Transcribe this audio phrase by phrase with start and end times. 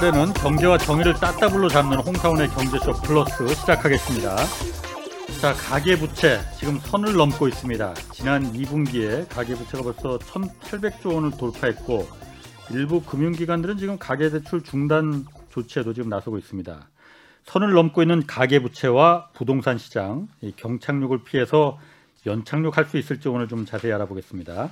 [0.00, 0.10] 안녕하십니까.
[0.10, 4.36] 주말에는 경제와 정의를 따따블로 잡는 홍사원의 경제쇼 플러스 시작하겠습니다.
[5.40, 7.94] 자, 가계부채 지금 선을 넘고 있습니다.
[8.12, 12.08] 지난 2분기에 가계부채가 벌써 1,800조 원을 돌파했고
[12.70, 16.88] 일부 금융기관들은 지금 가계대출 중단 조치에도 지금 나서고 있습니다.
[17.44, 21.78] 선을 넘고 있는 가계부채와 부동산 시장, 이 경착륙을 피해서
[22.26, 24.70] 연착륙할 수 있을지 오늘 좀 자세히 알아보겠습니다.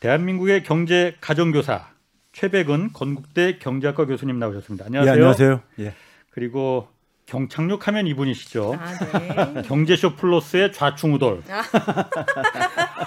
[0.00, 1.97] 대한민국의 경제 가정교사
[2.42, 4.84] 최배근 건국대 경제학과 교수님 나오셨습니다.
[4.86, 5.10] 안녕하세요.
[5.12, 5.60] 예, 안녕하세요.
[5.80, 5.94] 예.
[6.30, 6.86] 그리고
[7.26, 8.76] 경착륙 하면 이분이시죠.
[8.78, 9.62] 아, 네.
[9.66, 11.42] 경제쇼 플러스의 좌충우돌.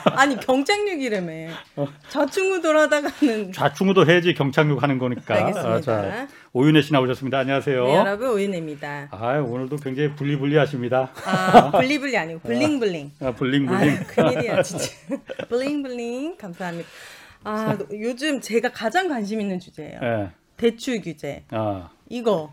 [0.03, 1.49] 아 니 경착륙이라며
[2.09, 5.35] 좌충우돌 하다가는 좌충우돌 해야지 경착륙 하는 거니까.
[5.35, 5.71] 알겠습니다.
[5.73, 7.39] 아, 자, 오윤혜 씨 나오셨습니다.
[7.39, 7.85] 안녕하세요.
[7.85, 9.07] 네, 여러분 오윤혜입니다.
[9.11, 11.09] 아, 오늘도 굉장히 블리블리하십니다.
[11.25, 13.11] 아 블리블리 아니고 bling bling.
[13.21, 13.93] 아, bling bling.
[13.95, 14.91] 아 큰일이야 진짜.
[15.47, 16.89] bling bling 감사합니다.
[17.43, 19.99] 아 요즘 제가 가장 관심 있는 주제예요.
[20.01, 20.29] 예.
[20.57, 22.51] 대출 규제 아, 이거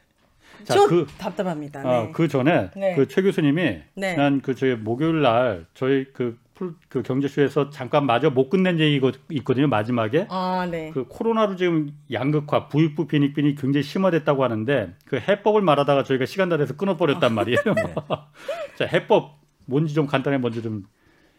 [0.64, 1.80] 자, 좀 그- 답답합니다.
[1.80, 2.12] 아, 네.
[2.12, 2.94] 그 전에 네.
[2.94, 4.10] 그최 교수님이 네.
[4.14, 9.12] 지난 그 저희 목요일 날 저희 그, 풀- 그 경제쇼에서 잠깐 마저 못 끝낸 얘기가
[9.30, 9.68] 있거든요.
[9.68, 10.90] 마지막에 아 네.
[10.92, 16.56] 그 코로나로 지금 양극화, 부익부 빈익빈이 굉장히 심화됐다고 하는데 그 해법을 말하다가 저희가 시간 다
[16.56, 17.58] 돼서 끊어버렸단 말이에요.
[18.76, 20.84] 자, 해법 뭔지 좀 간단히 먼저 좀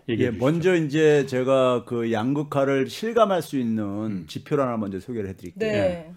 [0.10, 0.46] 얘기해 예, 주시죠.
[0.46, 5.72] 먼저 이제 제가 그 양극화를 실감할 수 있는 지표를 하나 먼저 소개를 해드릴게요.
[5.72, 6.12] 네.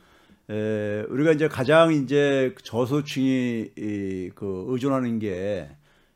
[0.51, 5.69] 에, 우리가 이제 가장 이제 저소층이 이, 그 의존하는 게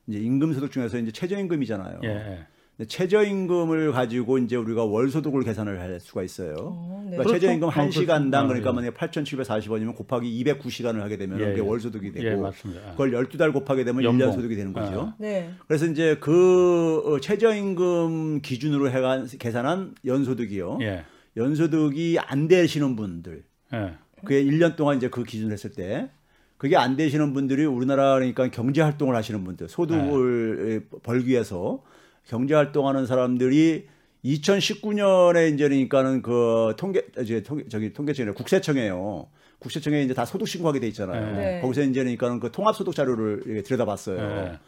[0.06, 2.00] 이제 임금 소득 중에서 이제 최저임금이잖아요.
[2.04, 2.46] 예.
[2.88, 6.54] 최저임금을 가지고 이제 우리가 월소득을 계산을 할 수가 있어요.
[6.58, 7.10] 어, 네.
[7.10, 7.40] 그러니까 그렇죠.
[7.40, 8.00] 최저임금 어, 한 그렇죠.
[8.00, 8.74] 시간당 아, 그러니까 예.
[8.74, 11.60] 만약에 8,740원이면 곱하기 209시간을 하게 되면 예, 그게 예.
[11.60, 12.90] 월소득이 되고 예, 맞습니다.
[12.92, 14.28] 그걸 12달 곱하게 되면 연봉.
[14.28, 15.00] 1년 소득이 되는 거죠.
[15.00, 15.14] 아.
[15.18, 15.50] 네.
[15.68, 20.78] 그래서 이제 그 어, 최저임금 기준으로 해간 계산한 연소득이요.
[20.82, 21.04] 예.
[21.36, 23.94] 연소득이 안 되시는 분들, 예.
[24.20, 26.10] 그게 1년 동안 이제 그 기준을 했을 때
[26.56, 30.98] 그게 안 되시는 분들이 우리나라 그러니까 경제 활동을 하시는 분들, 소득을 네.
[31.02, 31.82] 벌기 위해서
[32.26, 33.86] 경제 활동하는 사람들이
[34.24, 39.26] 2019년에 이제 그러니까는 그 통계 이제 통계 저기 통계청이 국세청이에요.
[39.58, 41.36] 국세청에 이제 다 소득 신고하게 돼 있잖아요.
[41.36, 41.60] 네.
[41.60, 44.16] 거기서 이제 그러니까는 그 통합 소득 자료를 들여다봤어요.
[44.16, 44.58] 네.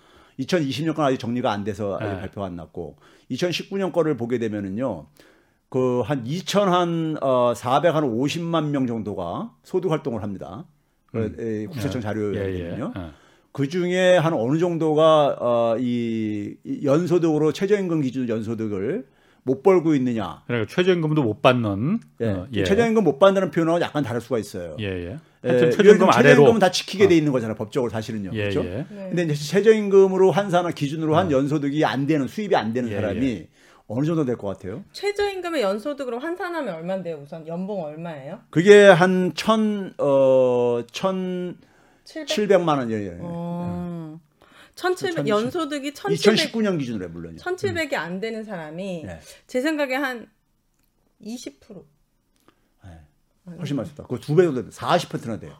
[0.40, 2.20] 2020년 건 아직 정리가 안 돼서 아직 네.
[2.20, 2.96] 발표가 안 났고
[3.30, 5.06] 2019년 거를 보게 되면은요.
[5.68, 10.64] 그 한 2,000한 어 450만 명 정도가 소득 활동을 합니다.
[11.06, 12.78] 그, 에, 국세청 자료에 예, 예.
[12.78, 12.78] 예.
[13.56, 19.06] 그 중에 한 어느 정도가 어, 이, 이 연소득으로 최저임금 기준 연소득을
[19.44, 20.42] 못 벌고 있느냐.
[20.46, 22.26] 그러니까 최저임금도 못 받는 예.
[22.26, 22.64] 어, 예.
[22.64, 24.76] 최저임금 못 받는다는 표현하고 약간 다를 수가 있어요.
[24.80, 25.18] 예, 예.
[25.44, 27.56] 예, 하여튼 최저임금 아래로 최저임금은 다 지키게 돼 있는 거잖아요.
[27.56, 28.32] 법적으로 사실은요.
[28.34, 28.60] 예, 그렇죠?
[28.60, 28.84] 예.
[28.90, 29.06] 네.
[29.08, 33.46] 근데 이제 최저임금으로 환산한 기준으로 한 연소득이 안 되는 수입이 안 되는 예, 사람이
[33.88, 34.84] 어느 정도 될 것 같아요?
[34.92, 37.20] 최저임금의 연소득으로 환산하면 얼마인데요?
[37.22, 38.40] 우선 연봉 얼마예요?
[38.50, 41.56] 그게 한 천, 어, 천,
[42.04, 42.26] 700.
[42.28, 43.16] 칠백만 원, 예, 예.
[43.18, 43.45] 어.
[44.76, 47.36] 1700 천- 연소득이 1700 2019년 기준으로 물론요.
[47.38, 49.20] 1700이 안 되는 사람이 네.
[49.46, 50.28] 제 생각에 한
[51.22, 51.82] 20%.
[53.58, 54.02] 훨씬 많습니다.
[54.02, 54.70] 그거 두배 정도 돼요.
[54.72, 55.52] 40%나 돼요.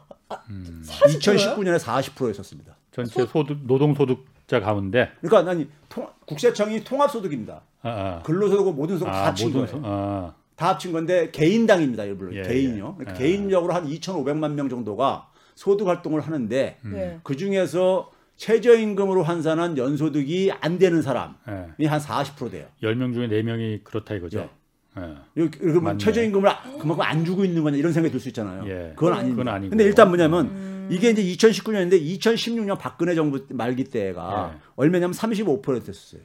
[0.49, 0.83] 음.
[0.85, 1.19] 40%요?
[1.19, 2.75] 2019년에 40%였었습니다.
[2.91, 7.61] 전체 소득 노동 소득자 가운데 그러니까 아니 통, 국세청이 통합 소득입니다.
[7.83, 8.21] 아, 아.
[8.23, 9.81] 근로소득과 모든 소득 다 아, 합친 모든 거예요.
[9.81, 12.97] 소- 아, 다 합친 건데 개인당입니다, 물론 예, 개인요.
[12.99, 13.03] 예.
[13.05, 13.27] 그러니까 예.
[13.29, 17.19] 개인적으로 한 2,500만 명 정도가 소득 활동을 하는데 네.
[17.23, 21.33] 그 중에서 최저임금으로 환산한 연소득이 안 되는 사람이
[21.79, 21.87] 예.
[21.87, 22.67] 한40% 돼요.
[22.83, 24.49] 10명 중에 4명이 그렇다 이거죠.
[24.97, 25.03] 예.
[25.35, 25.97] 이렇게 그러면 맞네.
[25.97, 28.63] 최저임금을 아- 그만큼 안 주고 있는 거냐 이런 생각이 들 수 있잖아요.
[28.67, 28.93] 예.
[28.95, 29.53] 그건 그건 아닙니다.
[29.53, 29.69] 아니고.
[29.71, 34.59] 근데 일단 뭐냐면 이게 이제 2019년인데 2016년 박근혜 정부 말기 때가 예.
[34.75, 36.21] 얼마냐면 35%였어요.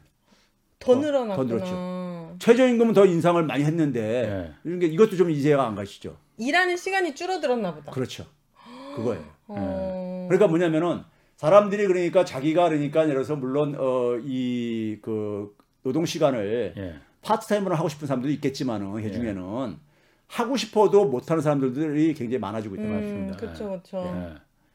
[0.79, 1.37] 더 어, 늘어났구나.
[1.37, 2.37] 더 늘었죠.
[2.41, 4.01] 최저임금은 더 인상을 많이 했는데
[4.51, 4.55] 예.
[4.65, 6.17] 이런 게 이것도 좀 이해가 안 가시죠.
[6.39, 7.91] 일하는 시간이 줄어들었나 보다.
[7.93, 8.27] 그렇죠.
[8.97, 9.25] 그거예요.
[9.49, 10.27] 어.
[10.29, 11.03] 그러니까 뭐냐면은
[11.43, 16.95] 사람들이 그러니까 자기가 그러니까 예를 들어서 물론 어 이 그 노동 시간을 예.
[17.23, 19.77] 파트타임으로 하고 싶은 사람들도 있겠지만은 그 중에는
[20.29, 23.37] 하고 싶어도 못하는 사람들이 굉장히 많아지고 있다는 음, 말씀입니다.
[23.37, 23.97] 그렇죠, 그렇죠.
[24.17, 24.35] 예.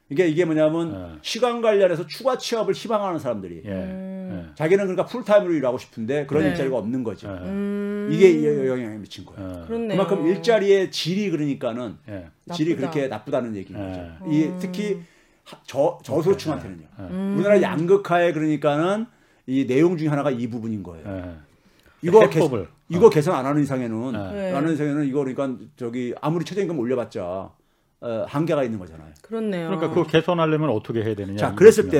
[0.09, 1.19] 이게 이게 뭐냐면 예.
[1.21, 3.69] 시간 관련해서 추가 취업을 희망하는 사람들이 예.
[3.71, 4.51] 음.
[4.55, 6.49] 자기는 그러니까 풀타임으로 일하고 싶은데 그런 네.
[6.49, 7.27] 일자리가 없는 거죠.
[7.29, 7.47] 예.
[7.47, 8.09] 음.
[8.11, 9.61] 이게 영향을 미친 거예요.
[9.63, 9.67] 예.
[9.67, 9.89] 그렇네요.
[9.97, 12.27] 그만큼 일자리의 질이 그러니까는 예.
[12.53, 12.91] 질이 나쁘다.
[12.91, 13.83] 그렇게 나쁘다는 얘기인 예.
[13.83, 14.31] 거죠.
[14.31, 15.16] 이 특히 하-
[15.65, 16.85] 저 저소층한테는요.
[16.99, 17.35] 음.
[17.37, 19.05] 우리나라 양극화에 그러니까는
[19.45, 21.05] 이 내용 중에 하나가 이 부분인 거예요.
[21.07, 21.35] 예.
[22.01, 22.67] 이거 개, 해법을.
[22.89, 24.49] 이거 개선 안 하는 이상에는 네.
[24.51, 27.49] 안 하는 이상에는 이거 그러니까 저기 아무리 최저임금 올려봤자
[27.99, 29.11] 어, 한계가 있는 거잖아요.
[29.23, 29.69] 그렇네요.
[29.69, 31.37] 그러니까 그거 개선하려면 어떻게 해야 되느냐.
[31.37, 31.97] 자, 그랬을 때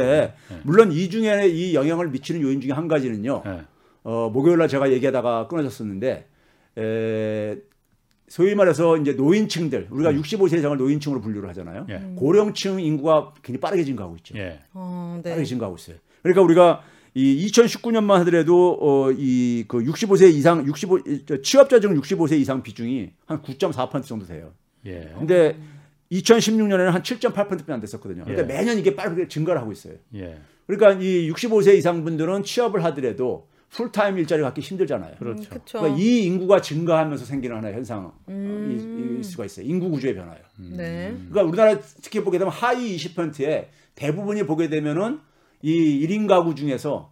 [0.49, 0.61] 거예요.
[0.63, 3.43] 물론 이 중에 이 영향을 미치는 요인 중에 한 가지는요.
[3.45, 3.61] 예.
[4.03, 6.27] 어, 목요일 날 제가 얘기하다가 끊어졌었는데
[6.77, 7.57] 에,
[8.27, 11.85] 소위 말해서 이제 노인층들 우리가 65세 이상을 노인층으로 분류를 하잖아요.
[11.89, 11.89] 음.
[11.89, 12.19] 예.
[12.19, 14.37] 고령층 인구가 굉장히 빠르게 증가하고 있죠.
[14.37, 14.59] 예.
[14.73, 15.29] 어, 네.
[15.31, 15.95] 빠르게 증가하고 있어요.
[16.21, 16.81] 그러니까 우리가
[17.13, 23.41] 이 2019년만 하더라도 어, 이 그 65세 이상 65저 취업자 중 65세 이상 비중이 한
[23.41, 24.51] 9.4% 정도 돼요.
[24.85, 25.13] 예.
[25.17, 25.57] 근데
[26.11, 28.23] 2016년에는 한 7.8%뿐이 안 됐었거든요.
[28.25, 28.57] 그러니까 예.
[28.57, 29.95] 매년 이게 빠르게 증가를 하고 있어요.
[30.15, 30.37] 예.
[30.65, 35.15] 그러니까 이 65세 이상 분들은 취업을 하더라도 풀타임 일자리 갖기 힘들잖아요.
[35.19, 35.49] 그렇죠.
[35.49, 35.79] 그렇죠.
[35.79, 39.15] 그러니까 이 인구가 증가하면서 생기는 하나의 현상이 음.
[39.17, 39.65] 일 수가 있어요.
[39.65, 40.39] 인구 구조의 변화요.
[40.57, 41.11] 네.
[41.29, 45.19] 그러니까 우리나라 특히 보게 되면 하위 20%에 대부분이 보게 되면은
[45.61, 47.11] 이 1인 가구 중에서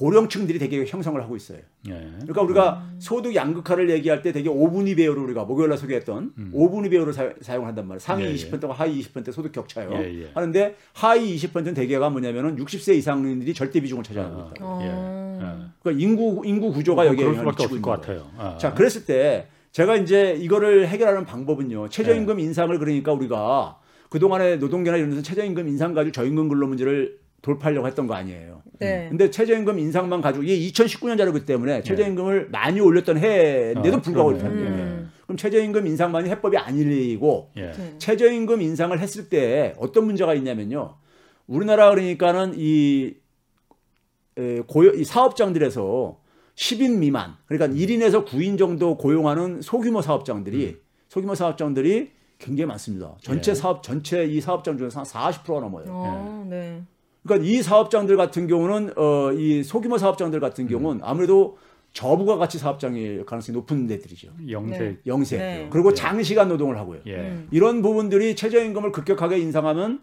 [0.00, 1.58] 고령층들이 되게 형성을 하고 있어요.
[1.88, 1.92] 예.
[2.20, 7.30] 그러니까 우리가 소득 양극화를 얘기할 때 되게 5분위 배열을 우리가 목요일날 소개했던 5분위 배열을 사,
[7.42, 7.98] 사용한단 말이에요.
[7.98, 8.34] 상위 예, 예.
[8.34, 9.90] 20%와 하위 20% 소득 격차요.
[9.92, 10.30] 예, 예.
[10.32, 14.64] 하는데 하위 20%는 대개가 뭐냐면은 60세 이상들이 절대 비중을 차지하고 있다.
[14.64, 14.80] 어.
[14.82, 15.40] 예.
[15.82, 18.00] 그러니까 인구 인구 구조가 여기에 그럴 영향을 수밖에 미치고 없을 있는 것.
[18.00, 18.30] 같아요.
[18.38, 18.58] 아.
[18.58, 21.90] 자, 그랬을 때 제가 이제 이거를 해결하는 방법은요.
[21.90, 22.42] 최저임금 네.
[22.44, 28.06] 인상을 그러니까 우리가 그동안에 노동계나 이런 데서 최저임금 인상 가지고 저임금 근로 문제를 돌파하려고 했던
[28.06, 28.62] 거 아니에요.
[28.78, 29.06] 네.
[29.08, 34.32] 근데 최저임금 인상만 가지고 이게 2019년 자료기 때문에 최저임금을 많이 올렸던 해인데도 아, 불구하고.
[34.32, 34.64] 이렇게 하는 음.
[34.64, 35.06] 거예요.
[35.24, 37.72] 그럼 최저임금 인상만이 해법이 아니고 예.
[37.72, 37.94] 네.
[37.98, 40.96] 최저임금 인상을 했을 때 어떤 문제가 있냐면요.
[41.46, 43.14] 우리나라 그러니까는 이,
[44.36, 46.20] 에, 고용, 이 사업장들에서
[46.54, 50.76] 10인 미만, 그러니까 1인에서 9인 정도 고용하는 소규모 사업장들이,
[51.08, 53.16] 소규모 사업장들이 굉장히 많습니다.
[53.20, 53.54] 전체 예.
[53.54, 55.84] 사업, 전체 이 사업장 중에서 한 40%가 넘어요.
[55.88, 56.82] 어, 네.
[57.22, 61.58] 그러니까 이 사업장들 같은 경우는, 어, 이 소규모 사업장들 같은 경우는 아무래도
[61.92, 64.28] 저부가 가치 사업장일 가능성이 높은 데들이죠.
[64.48, 65.02] 영색.
[65.06, 65.38] 영세.
[65.38, 65.68] 네.
[65.70, 65.94] 그리고 예.
[65.94, 67.00] 장시간 노동을 하고요.
[67.06, 67.16] 예.
[67.16, 67.48] 음.
[67.50, 70.00] 이런 부분들이 최저임금을 급격하게 인상하면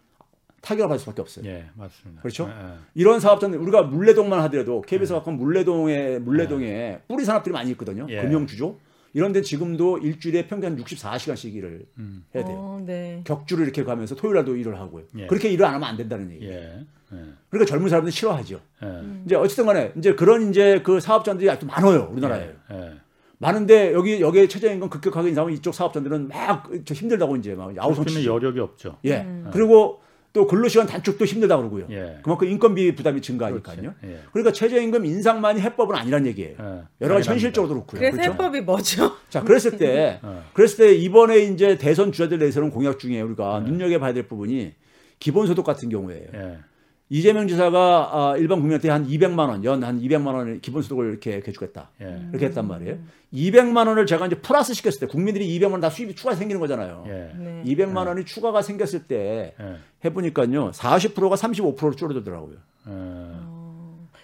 [0.62, 1.46] 타격을 받을 수밖에 없어요.
[1.48, 2.22] 예, 맞습니다.
[2.22, 2.50] 그렇죠?
[2.50, 2.74] 예, 예.
[2.96, 8.06] 이런 사업장들 우리가 물레동만 하더라도 KBS 갖고 물레동에 물레동에 뿌리 산업들이 많이 있거든요.
[8.10, 8.22] 예.
[8.22, 8.76] 금융주죠.
[9.14, 12.26] 이런 데 지금도 일주일에 평균 한 64시간씩 일을 음.
[12.36, 12.56] 해야 돼요.
[12.58, 13.22] 어, 네.
[13.26, 15.06] 격주를 이렇게 가면서 토요일 날도 일을 하고요.
[15.18, 15.28] 예.
[15.28, 16.54] 그렇게 일을 안 하면 안 된다는 얘기예요.
[16.54, 16.86] 예.
[17.14, 17.18] 예.
[17.50, 18.60] 그러니까 젊은 사람들은 싫어하죠.
[18.84, 19.02] 예.
[19.26, 22.10] 이제 어쨌든 간에 이제 그런 이제 그 사업장들이 아주 많아요.
[22.12, 22.52] 우리나라에.
[22.72, 22.94] 예.
[23.40, 28.34] 많은데 여기 여기에 최저임금 급격하게 인상하면 이쪽 사업장들은 막저 힘들다고 이제 막 있는 치죠.
[28.36, 28.98] 여력이 없죠.
[29.06, 29.26] 예.
[29.52, 30.02] 그리고
[30.38, 31.88] 또 근로시간 단축도 힘들다 그러고요.
[31.90, 32.20] 예.
[32.22, 33.82] 그만큼 인건비 부담이 증가하니까요.
[33.82, 33.98] 그렇지.
[34.04, 34.20] 예.
[34.32, 36.56] 그러니까 최저임금 인상만이 해법은 아니란 얘기예요.
[36.60, 36.82] 예.
[37.02, 37.30] 여러 가지.
[37.30, 38.00] 현실적으로도 그렇고요.
[38.00, 38.34] 그래서 그렇죠?
[38.34, 39.12] 해법이 뭐죠?
[39.32, 40.44] 자, 그랬을 때, 어.
[40.54, 44.76] 그랬을 때 이번에 이제 대선 주자들 내세우는 공약 중에 우리가 눈여겨봐야 될 부분이
[45.18, 46.28] 기본소득 같은 경우에요.
[47.12, 47.18] 예.
[47.18, 51.42] 이재명 지사가 아, 일반 국민한테 한 200만 원, 연 한 200만 원을 기본 소득을 이렇게
[51.48, 51.90] 해주겠다.
[52.02, 52.22] 예.
[52.32, 52.98] 이렇게 했단 말이에요.
[53.34, 57.04] 200만 원을 제가 이제 플러스 시켰을 때 국민들이 200만 원 다 수입이 추가 생기는 거잖아요.
[57.08, 57.32] 예.
[57.38, 57.64] 네.
[57.66, 59.76] 200만 원이 추가가 생겼을 때 예.
[60.06, 60.72] 해보니까요.
[60.72, 62.56] 40%가 35%로 줄어들더라고요.
[62.88, 62.92] 예.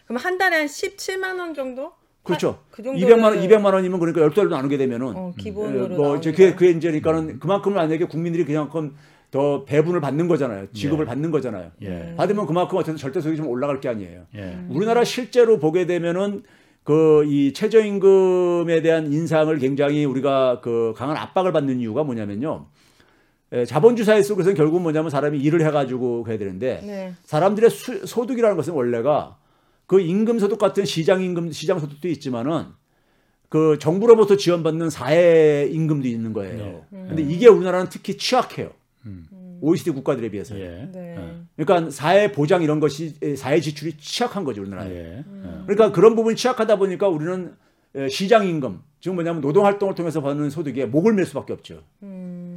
[0.06, 1.94] 그럼 한 달에 한 17만 원 정도?
[2.24, 2.47] 그렇죠.
[2.50, 6.15] 한- 그 정도를- 200만 원, 200만 원이면 그러니까 12달로 나누게 되면은 어, 기본으로 뭐.
[6.18, 8.94] 이제 그게 그게 이제 그러니까는 그만큼을 만약에 국민들이 그냥 그
[9.33, 10.68] 더 배분을 받는 거잖아요.
[10.74, 11.07] 지급을 예.
[11.07, 11.71] 받는 거잖아요.
[11.81, 12.13] 예.
[12.15, 14.27] 받으면 그만큼 어쨌든 절대 소득이 좀 올라갈 게 아니에요.
[14.35, 14.59] 예.
[14.69, 16.44] 우리나라 실제로 보게 되면은
[16.83, 22.67] 그 이 최저임금에 대한 인상을 굉장히 우리가 그 강한 압박을 받는 이유가 뭐냐면요.
[23.53, 27.13] 에, 자본주의 사회 속에서는 결국 뭐냐면 사람이 일을 해가지고 그래야 되는데 네.
[27.24, 29.38] 사람들의 수- 소득이라는 것은 원래가
[29.88, 32.65] 그 임금 소득 같은 시장 임금 시장 소득도 있지만은
[33.50, 36.84] 그 정부로부터 지원받는 사회 임금도 있는 거예요.
[36.91, 37.05] 네.
[37.08, 38.69] 근데 이게 우리나라는 특히 취약해요.
[39.05, 39.25] 음.
[39.62, 40.60] OECD 국가들에 비해서.
[40.60, 40.89] 예.
[40.91, 41.15] 네.
[41.55, 44.89] 그러니까 사회 보장 이런 것이 에, 사회 지출이 취약한 거죠 우리나라에.
[44.89, 45.24] 예.
[45.65, 47.53] 그러니까 그런 부분 이 취약하다 보니까 우리는
[47.95, 51.83] 에, 시장 임금, 지금 뭐냐면 노동 활동을 통해서 받는 소득에 목을 맬 수밖에 없죠.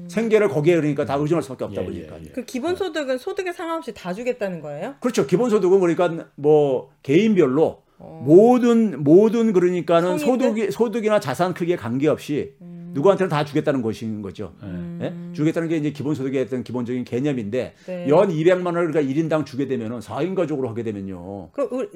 [0.09, 2.17] 생계를 거기에 그러니까 다 의존할 수밖에 없다 예, 보니까.
[2.21, 2.29] 예, 예.
[2.31, 4.95] 그 기본 소득은 소득에 상관없이 다 주겠다는 거예요?
[5.01, 5.27] 그렇죠.
[5.27, 8.23] 기본 소득은 그러니까 뭐 개인별로 어.
[8.25, 10.19] 모든 모든 그러니까는?
[10.19, 12.55] 소득이 소득이나 자산 크기에 관계없이
[12.97, 14.55] 누구한테는 다 주겠다는 것인 거죠.
[15.03, 15.13] 예?
[15.35, 18.09] 주겠다는 게 이제 기본소득의 어떤 기본적인 개념인데 네.
[18.09, 21.51] 연 200만 원을 그러니까 1인당 주게 되면은 4인 가족으로 하게 되면요.
[21.53, 21.89] 그럼 우리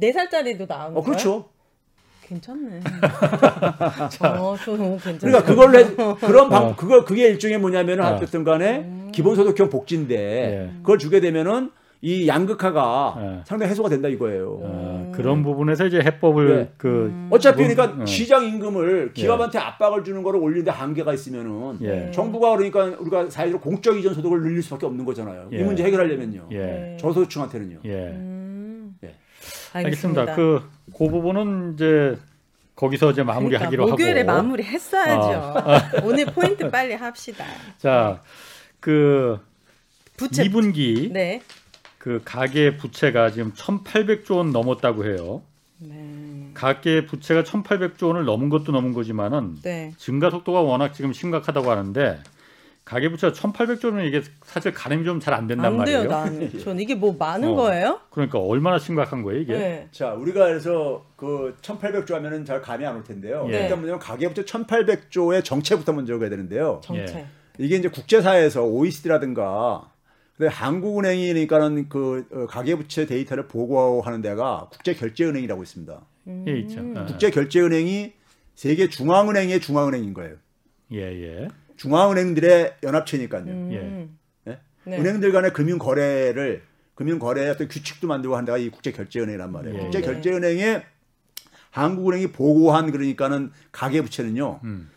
[0.00, 1.48] 4살짜리도 나오는 어 그렇죠.
[2.22, 2.80] 괜찮네.
[4.38, 5.18] 어, 저 너무 괜찮네.
[5.18, 8.14] 그러니까 그걸로 해, 그런 방 그거 그게 일종의 뭐냐면은 어.
[8.14, 10.70] 어쨌든 간에 기본소득형 복지인데 예.
[10.78, 11.70] 그걸 주게 되면은
[12.04, 13.40] 이 양극화가 예.
[13.46, 14.58] 상당히 해소가 된다 이거예요.
[14.60, 16.72] 어, 그런 부분에서 이제 해법을 네.
[16.76, 18.04] 그 어차피 뭐, 그러니까 어.
[18.04, 22.10] 시장 임금을 기업한테 압박을 주는 거를 올리는데 한계가 있으면은 예.
[22.10, 25.48] 정부가 그러니까 우리가 사회적으로 공적 이전 소득을 늘릴 수밖에 없는 거잖아요.
[25.54, 25.60] 예.
[25.60, 26.48] 이 문제 해결하려면요.
[26.50, 26.58] 예.
[26.58, 26.96] 네.
[27.00, 27.78] 저소득층한테는요.
[27.86, 27.92] 예.
[28.10, 28.96] 음.
[29.02, 29.14] 예.
[29.72, 30.34] 알겠습니다.
[30.34, 30.60] 그,
[30.94, 32.18] 그 부분은 이제
[32.76, 34.42] 거기서 이제 마무리하기로 그러니까 목요일에 하고.
[34.42, 36.04] 마무리 했어야죠.
[36.04, 37.46] 오늘 포인트 빨리 합시다.
[37.78, 38.20] 자,
[38.78, 39.40] 그
[40.18, 40.44] 부채.
[40.44, 41.40] 2분기 네.
[42.04, 45.40] 그 가계 부채가 지금 1,800조 원 넘었다고 해요.
[45.78, 46.50] 네.
[46.52, 49.94] 가계 부채가 1,800조 원을 넘은 것도 넘은 거지만은 네.
[49.96, 52.18] 증가 속도가 워낙 지금 심각하다고 하는데
[52.84, 56.00] 가계 부채가 1,800조는 이게 사실 가늠이 좀 잘 안 된단 안 말이에요.
[56.02, 56.52] 돼요, 난.
[56.62, 57.54] 전 이게 뭐 많은 어.
[57.54, 58.00] 거예요?
[58.10, 59.54] 그러니까 얼마나 심각한 거예요 이게?
[59.56, 59.88] 네.
[59.90, 63.46] 자, 우리가 그래서 그 1,800조 하면은 잘 감이 안 올 텐데요.
[63.48, 63.62] 예.
[63.62, 66.82] 일단 뭐냐면 가계 부채 1,800조의 정체부터 먼저 가야 되는데요.
[66.84, 67.24] 정체.
[67.56, 69.88] 이게 이제 국제사회에서 OECD라든가
[70.36, 76.06] 근데 한국은행이 그러니까는 그 어, 가계부채 데이터를 보고하는 데가 국제결제은행이라고 있습니다.
[76.26, 76.44] 음.
[76.48, 76.80] 예 있죠.
[76.80, 77.04] 어.
[77.06, 78.12] 국제결제은행이
[78.54, 80.36] 세계 중앙은행의 중앙은행인 거예요.
[80.92, 81.48] 예 예.
[81.76, 83.44] 중앙은행들의 연합체니까요.
[83.44, 83.70] 음.
[83.72, 84.58] 예?
[84.86, 84.98] 네.
[84.98, 86.62] 은행들 간의 금융 거래를
[86.94, 89.76] 금융 거래의 어떤 규칙도 만들고 한 데가 이 국제결제은행이란 말이에요.
[89.76, 89.80] 예.
[89.82, 90.82] 국제결제은행에
[91.70, 94.60] 한국은행이 보고한 그러니까는 가계부채는요.
[94.64, 94.90] 음.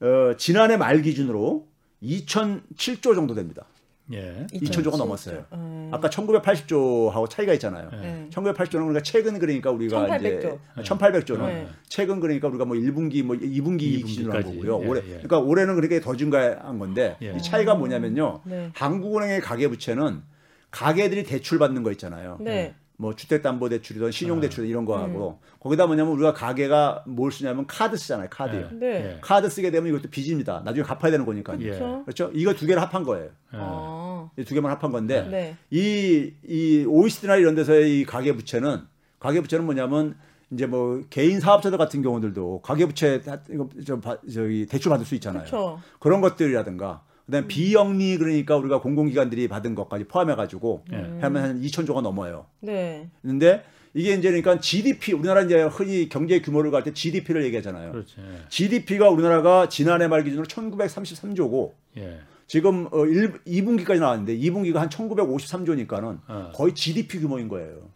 [0.00, 1.68] 어, 지난해 말 기준으로
[2.02, 3.66] 2,007조 정도 됩니다.
[4.12, 4.46] 예.
[4.52, 5.44] 2,000조가 넘었어요.
[5.52, 5.90] 음.
[5.92, 7.88] 아까 1980조하고 차이가 있잖아요.
[7.90, 8.28] 네.
[8.30, 10.96] 1980조는 그러니까 최근 그러니까 우리가 1800 이제 조.
[10.96, 11.68] 1800조는 네.
[11.88, 14.42] 최근 그러니까 우리가 뭐 1분기 뭐 2분기 기준으로 한.
[14.42, 14.80] 거고요.
[14.82, 15.08] 예, 올해 예.
[15.14, 17.34] 그러니까 올해는 그렇게 더 증가한 건데 예.
[17.34, 18.42] 이 차이가 뭐냐면요.
[18.44, 18.70] 네.
[18.74, 20.22] 한국은행의 가계 부채는
[20.70, 22.38] 가계들이 대출 받는 거 있잖아요.
[22.40, 22.74] 네.
[22.96, 25.46] 뭐 주택담보대출이든 신용대출 이런 거 하고 음.
[25.60, 28.28] 거기다 뭐냐면 우리가 가계가 뭘 쓰냐면 카드 쓰잖아요.
[28.30, 28.68] 카드요.
[28.72, 28.76] 예.
[28.76, 28.86] 네.
[28.86, 29.18] 예.
[29.20, 30.62] 카드 쓰게 되면 이것도 빚입니다.
[30.64, 31.58] 나중에 갚아야 되는 거니까요.
[31.60, 31.64] 예.
[31.70, 32.02] 그렇죠.
[32.04, 32.30] 그렇죠?
[32.34, 33.30] 이거 두 개를 합한 거예요.
[33.52, 34.30] 아.
[34.36, 35.56] 이두 개만 합한 건데 네.
[35.70, 38.82] 이, 이 OECD나 이런 데서의 이 가계 부채는
[39.18, 40.16] 가계 부채는 뭐냐면
[40.50, 45.14] 이제 뭐 개인 사업자들 같은 경우들도 가계부채 다- 이거 저 바- 저기 대출 받을 수
[45.16, 45.42] 있잖아요.
[45.44, 45.80] 그렇죠.
[45.98, 50.96] 그런 것들이라든가 그다음 에 비영리 그러니까 우리가 공공기관들이 받은 것까지 포함해 가지고 예.
[51.20, 52.46] 하면 한 2천조가 넘어요.
[52.60, 53.08] 네.
[53.22, 53.64] 근데
[53.94, 57.92] 이게 이제 그러니까 GDP 우리나라 이제 흔히 경제 규모를 갈 때 GDP를 얘기하잖아요.
[57.92, 58.16] 그렇지.
[58.48, 62.18] GDP가 우리나라가 지난해 말 기준으로 1933조고 예.
[62.46, 66.52] 지금 어 1, 2분기까지 나왔는데 2분기가 한 1953조니까는 어.
[66.54, 67.88] 거의 GDP 규모인 거예요.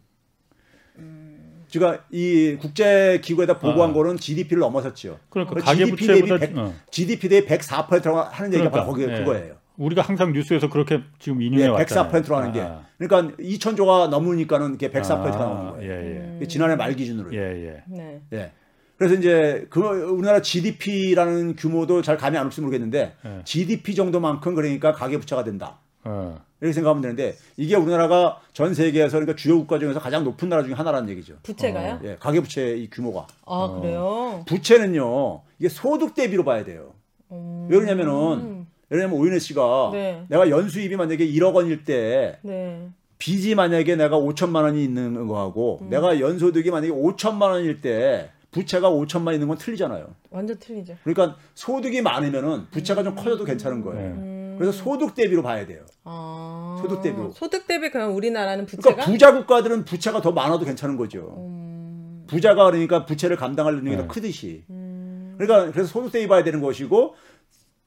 [1.69, 3.93] 제가 이 국제 기구에다 보고한 어.
[3.93, 5.19] 거는 GDP를 넘어섰죠.
[5.29, 6.75] 그러니까 그 가계 GDP 대비 부채보다 100, 어.
[6.91, 9.25] GDP 대비 104%라고 하는 얘기가 바로 거기 그러니까, 예.
[9.25, 9.55] 그거예요.
[9.77, 12.11] 우리가 항상 뉴스에서 그렇게 지금 인용해 예, 왔잖아요.
[12.11, 12.61] 104%로 하는 게.
[12.61, 12.83] 아.
[12.99, 15.93] 그러니까 2천조가 넘으니까는 이게 104%가 아, 나오는 거예요.
[15.93, 17.33] 예, 이게 지난해 말 기준으로.
[17.33, 17.39] 예.
[17.39, 17.83] 예, 예.
[17.87, 18.21] 네.
[18.33, 18.53] 예.
[18.97, 23.41] 그래서 이제 그 우리나라 GDP라는 규모도 잘 감이 안 올지 모르겠는데 예.
[23.45, 25.79] GDP 정도만큼 그러니까 가계 부채가 된다.
[26.09, 26.41] 어.
[26.61, 30.73] 이렇게 생각하면 되는데 이게 우리나라가 전 세계에서 그러니까 주요 국가 중에서 가장 높은 나라 중에
[30.73, 31.37] 하나라는 얘기죠.
[31.43, 32.01] 부채가요?
[32.05, 33.27] 예, 가계 부채 이 규모가.
[33.47, 34.43] 아, 그래요?
[34.47, 35.43] 부채는요.
[35.59, 36.95] 이게 소득 대비로 봐야 돼요.
[37.31, 37.69] 음.
[37.71, 40.25] 왜 그러냐면은 예를 들면 오윤혜 씨가 네.
[40.29, 42.89] 내가 연수입이 만약에 1억 원일 때 네.
[43.19, 45.91] 빚이 만약에 내가 5천만 원이 있는 거하고 음.
[45.91, 50.07] 내가 연소득이 만약에 5천만 원일 때 부채가 5천만 있는 건 틀리잖아요.
[50.31, 50.97] 완전 틀리죠.
[51.05, 54.07] 그러니까 소득이 많으면은 부채가 좀 커져도 괜찮은 거예요.
[54.15, 54.38] 음.
[54.59, 55.81] 그래서 소득 대비로 봐야 돼요.
[56.05, 56.79] 아.
[56.83, 57.31] 소득 대비로.
[57.33, 61.35] 소득 대비 그럼 우리나라는 부채가 그러니까 부자 국가들은 부채가 더 많아도 괜찮은 거죠.
[61.39, 62.25] 음.
[62.27, 64.03] 부자가 그러니까 부채를 감당할 능력이 네.
[64.03, 64.65] 더 크듯이.
[64.71, 65.35] 음.
[65.39, 67.15] 그러니까 그래서 소득 대비 봐야 되는 것이고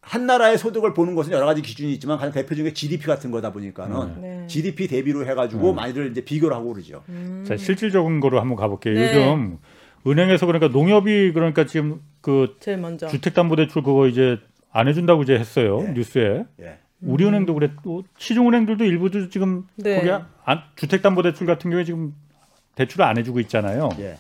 [0.02, 3.52] 한 나라의 소득을 보는 것은 여러 가지 기준이 있지만 가장 대표적인 게 GDP 같은 거다
[3.54, 4.48] 보니까는 네.
[4.48, 7.04] GDP 대비로 해가지고 많이들 이제 비교를 하고 그러죠.
[7.10, 7.46] 음.
[7.48, 8.96] 자, 실질적인 거로 한번 가볼게요.
[8.96, 9.10] 네.
[9.10, 9.60] 요즘
[10.08, 13.08] 은행에서 그러니까 농협이 그러니까 지금 그 제일 먼저.
[13.08, 14.40] 주택담보대출 그거 이제
[14.72, 15.92] 안 해준다고 이제 했어요 예.
[15.92, 16.46] 뉴스에.
[16.62, 16.80] 예.
[17.02, 19.96] 우리은행도 그랬고 시중은행들도 일부도 지금 네.
[19.96, 22.14] 거기 안, 주택담보대출 같은 경우에 지금
[22.76, 23.90] 대출을 안 해주고 있잖아요.
[24.00, 24.18] 예.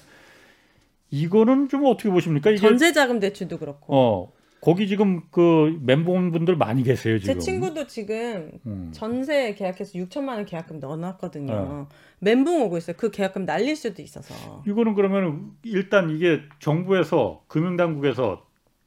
[1.11, 2.49] 이거는 좀 어떻게 보십니까?
[2.49, 3.95] 이게 전세자금 대출도 그렇고.
[3.95, 4.31] 어
[4.61, 7.33] 거기 지금 그 멘붕분들 많이 계세요 지금.
[7.33, 8.91] 제 친구도 지금 음.
[8.93, 11.53] 전세 계약해서 6천만 원 계약금 넣어놨거든요.
[11.53, 11.89] 어.
[12.19, 12.95] 멘붕 오고 있어요.
[12.97, 14.63] 그 계약금 날릴 수도 있어서.
[14.67, 18.45] 이거는 그러면 일단 이게 정부에서 금융당국에서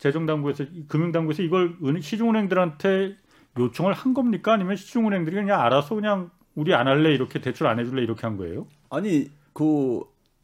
[0.08, 3.16] 재정당국에서 이 금융당국에서 이걸 은- 시중은행들한테
[3.58, 4.52] 요청을 한 겁니까?
[4.52, 8.66] 아니면 시중은행들이 그냥 알아서 그냥 우리 안 할래 이렇게 대출 안 해줄래 이렇게 한 거예요?
[8.90, 10.00] 아니 그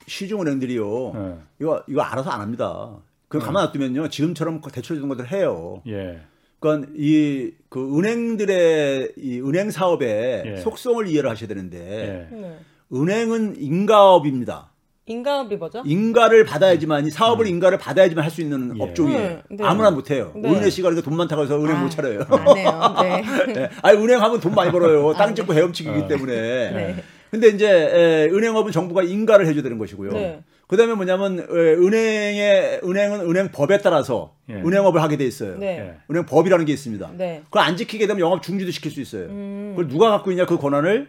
[0.07, 1.13] 시중은행들이요.
[1.15, 1.37] 예.
[1.61, 2.97] 이거 이거 알아서 안 합니다.
[3.29, 5.83] 그 가만 놔두면요 지금처럼 대출 주는 것들 해요.
[5.87, 6.21] 예.
[6.59, 10.57] 그러니까 이 그 은행들의 이 은행 사업의 예.
[10.57, 12.35] 속성을 이해를 하셔야 되는데 예.
[12.37, 12.59] 네.
[12.93, 14.70] 은행은 인가업입니다.
[15.11, 15.83] 인가업이 뭐죠?
[15.85, 18.83] 인가를 받아야지만 이 사업을 인가를 받아야지만 할 수 있는 예.
[18.83, 19.21] 업종이에요.
[19.21, 19.65] 네, 네.
[19.65, 20.33] 아무나 못 해요.
[20.37, 20.49] 네.
[20.49, 22.21] 오윤혜 씨가 그렇게 돈 많다고 해서 은행 아, 못 차려요.
[22.31, 22.93] 안 해요.
[23.03, 23.23] 네.
[23.57, 23.71] 예.
[23.83, 25.13] 아니 은행 하면 돈 많이 벌어요.
[25.15, 26.07] 땅 찍고 헤엄치기이기 어.
[26.09, 26.33] 때문에.
[26.71, 27.05] 네.
[27.31, 30.13] 근데 이제 에, 은행업은 정부가 인가를 해줘야 되는 것이고요.
[30.13, 30.43] 네.
[30.69, 34.55] 그다음에 뭐냐면 에, 은행의 은행은 은행 법에 따라서 예.
[34.55, 35.57] 은행업을 하게 돼 있어요.
[35.59, 35.67] 네.
[35.79, 35.95] 예.
[36.11, 37.11] 은행 법이라는 게 있습니다.
[37.17, 37.43] 네.
[37.47, 39.25] 그걸 안 지키게 되면 영업 중지도 시킬 수 있어요.
[39.27, 39.73] 음.
[39.77, 41.09] 그걸 누가 갖고 있냐 그 권한을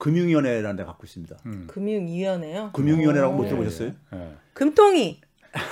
[0.00, 1.36] 금융위원회라는 데 갖고 있습니다.
[1.46, 1.66] 음.
[1.68, 2.70] 금융위원회요.
[2.72, 3.48] 금융위원회라고 못 오.
[3.48, 3.92] 들어보셨어요?
[4.14, 4.28] 예.
[4.54, 5.20] 금통위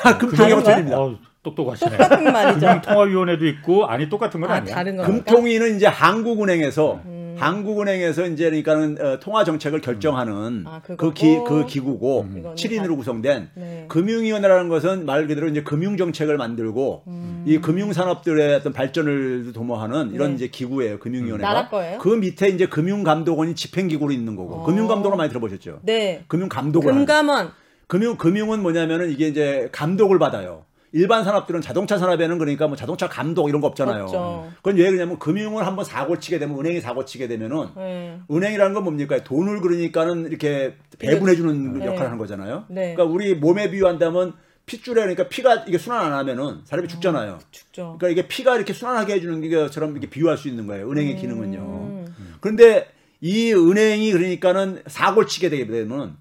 [0.05, 0.65] 아, 금통위가 다른가요?
[0.65, 1.01] 틀립니다.
[1.01, 1.91] 어, 똑똑하시네.
[1.97, 2.61] 똑같은 말이죠.
[2.61, 4.75] 금융통화위원회도 있고 아니 똑같은 건아 아니야.
[4.75, 5.25] 다른 겁니까?
[5.25, 7.28] 금통위는 이제 한국은행에서 음.
[7.39, 11.15] 한국은행에서 이제 그러니까는 어, 통화 정책을 결정하는 아, 그, 그거고.
[11.15, 13.85] 기, 그 기구고 이거는 7인으로 구성된 네.
[13.89, 17.05] 금융위원회라는 것은 말 그대로 이제 금융 정책을 만들고
[17.47, 20.35] 이 금융 산업들의 어떤 발전을 도모하는 이런 네.
[20.35, 20.99] 이제 기구예요.
[20.99, 21.49] 금융위원회가.
[21.49, 21.99] 나라 거예요?
[21.99, 24.57] 그 밑에 이제 금융감독원이 집행기구로 있는 거고.
[24.57, 24.65] 어.
[24.65, 25.81] 금융감독원 많이 들어보셨죠?
[25.83, 26.25] 네.
[26.29, 26.95] 금융감독원.
[26.95, 27.51] 금감원.
[27.87, 30.65] 금융 금융은 뭐냐면은 이게 이제 감독을 받아요.
[30.93, 34.05] 일반 산업들은 자동차 산업에는 그러니까 뭐 자동차 감독 이런 거 없잖아요.
[34.05, 34.51] 없죠.
[34.57, 38.21] 그건 왜 그러냐면 금융을 한번 사고 치게 되면 은행이 사고 치게 되면은 네.
[38.31, 39.23] 은행이라는 건 뭡니까?
[39.23, 41.87] 돈을 그러니까는 이렇게 배분해 주는 네.
[41.87, 42.65] 역할을 하는 거잖아요.
[42.69, 42.95] 네.
[42.95, 47.39] 그러니까 우리 몸에 비유한다면 핏줄에 그러니까 피가 이게 순환 안 하면은 사람이 죽잖아요.
[47.51, 47.97] 죽죠.
[47.99, 50.91] 그러니까 이게 피가 이렇게 순환하게 해 주는 것처럼 이렇게 비유할 수 있는 거예요.
[50.91, 51.59] 은행의 기능은요.
[51.59, 52.15] 음.
[52.41, 52.89] 그런데
[53.21, 56.17] 이 은행이 그러니까는 사고를 치게 되게 되면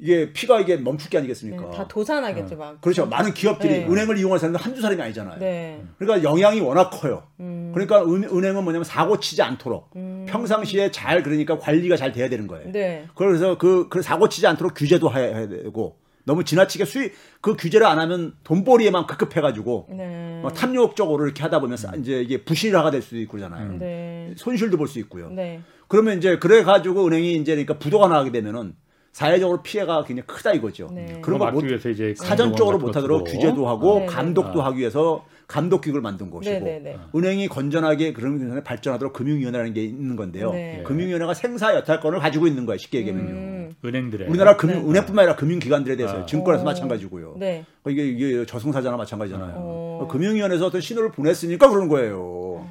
[0.00, 1.70] 이게 피가 이게 멈출 게 아니겠습니까?
[1.70, 2.80] 네, 다 도산하겠죠, 막.
[2.80, 3.06] 그렇죠.
[3.06, 3.86] 많은 기업들이 네.
[3.86, 5.40] 은행을 이용하는 사람은 한두 사람이 아니잖아요.
[5.40, 5.82] 네.
[5.98, 7.24] 그러니까 영향이 워낙 커요.
[7.40, 7.72] 음.
[7.74, 9.90] 그러니까 은, 은행은 뭐냐면 사고 치지 않도록
[10.26, 12.70] 평상시에 잘 그러니까 관리가 잘 돼야 되는 거예요.
[12.70, 13.06] 네.
[13.16, 17.98] 그래서 그, 그 사고 치지 않도록 규제도 해야, 되고 너무 지나치게 수익 그 규제를 안
[17.98, 20.38] 하면 돈벌이에만 급급해가지고 네.
[20.42, 23.78] 뭐 탐욕적으로 이렇게 하다 보면 서 이제 이게 부실화가 될 수도 있고 그러잖아요.
[23.78, 24.32] 네.
[24.36, 25.28] 손실도 볼 수 있고요.
[25.30, 25.60] 네.
[25.88, 28.74] 그러면 이제 그래 가지고 은행이 이제 그러니까 부도가 나게 되면은
[29.12, 30.88] 사회적으로 피해가 굉장히 크다 이거죠.
[30.92, 31.20] 네.
[31.22, 34.06] 그런 거 막기 못, 위해서 이제 사전적으로 못하도록 규제도 것도 하고 네, 네.
[34.06, 36.98] 감독도 하기 위해서 감독 기구를 만든 것이고 네, 네, 네.
[37.14, 40.52] 은행이 건전하게 그런 면에 발전하도록 금융위원회라는 게 있는 건데요.
[40.52, 40.82] 네.
[40.84, 42.76] 금융위원회가 생사 여탈권을 가지고 있는 거예요.
[42.76, 43.30] 쉽게 얘기하면요.
[43.30, 43.74] 음.
[43.84, 44.90] 은행들의 우리나라 금융, 네.
[44.90, 46.26] 은행뿐만 아니라 금융기관들에 대해서 아.
[46.26, 46.64] 증권에서 어.
[46.66, 47.36] 마찬가지고요.
[47.38, 47.64] 네.
[47.84, 49.54] 어, 이게, 이게 저승사자나 마찬가지잖아요.
[49.56, 50.08] 어.
[50.10, 52.66] 금융위원회에서 어떤 신호를 보냈으니까 그런 거예요.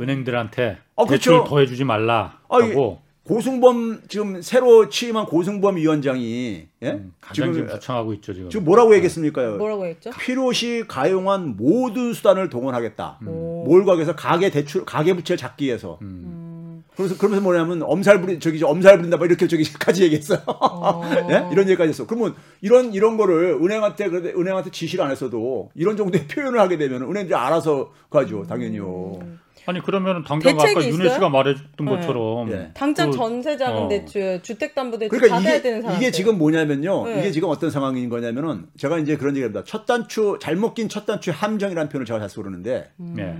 [0.00, 1.48] 은행들한테 아, 대출 그렇죠.
[1.48, 6.90] 더 해주지 말라 아, 하고 고승범 지금 새로 취임한 고승범 위원장이 예?
[6.90, 8.50] 음, 가장 지금 지금 부청하고 있죠 지금.
[8.50, 9.50] 지금 뭐라고 얘기했습니까?
[9.52, 10.10] 뭐라고 했죠?
[10.18, 13.20] 필요시 가용한 모든 수단을 동원하겠다.
[13.20, 15.98] 가기 위해서 가계 대출 가계 부채를 잡기 위해서.
[16.02, 16.82] 음.
[16.96, 20.40] 그래서 그러면서 뭐냐면 엄살 부리 저기 저 엄살 부린다 뭐 이렇게 저기까지 얘기했어요.
[20.46, 21.02] 어.
[21.30, 21.48] 예?
[21.52, 22.06] 이런 얘기까지 했어.
[22.08, 27.02] 그러면 이런 이런 거를 은행한테 그런데 은행한테 지시를 안 했어도 이런 정도의 표현을 하게 되면
[27.02, 28.44] 은행들이 알아서 가죠.
[28.48, 29.20] 당연히요.
[29.66, 31.14] 아니 그러면 당장 아까 대책이 윤혜 있어요?
[31.14, 31.92] 씨가 말해줬던 네.
[31.96, 32.70] 것처럼 예.
[32.74, 33.88] 당장 그- 전세 자금 어.
[33.88, 35.96] 대출, 주택담보대출 그러니까 받아야 이게 되는 사람.
[35.96, 37.04] 이게 지금 뭐냐면요.
[37.06, 37.18] 네.
[37.20, 39.62] 이게 지금 어떤 상황인 거냐면은 제가 이제 그런 얘기합니다.
[39.64, 43.36] 첫 단추 잘못 낀 첫 단추 함정이라는 표현을 제가 자주 그러는데 예.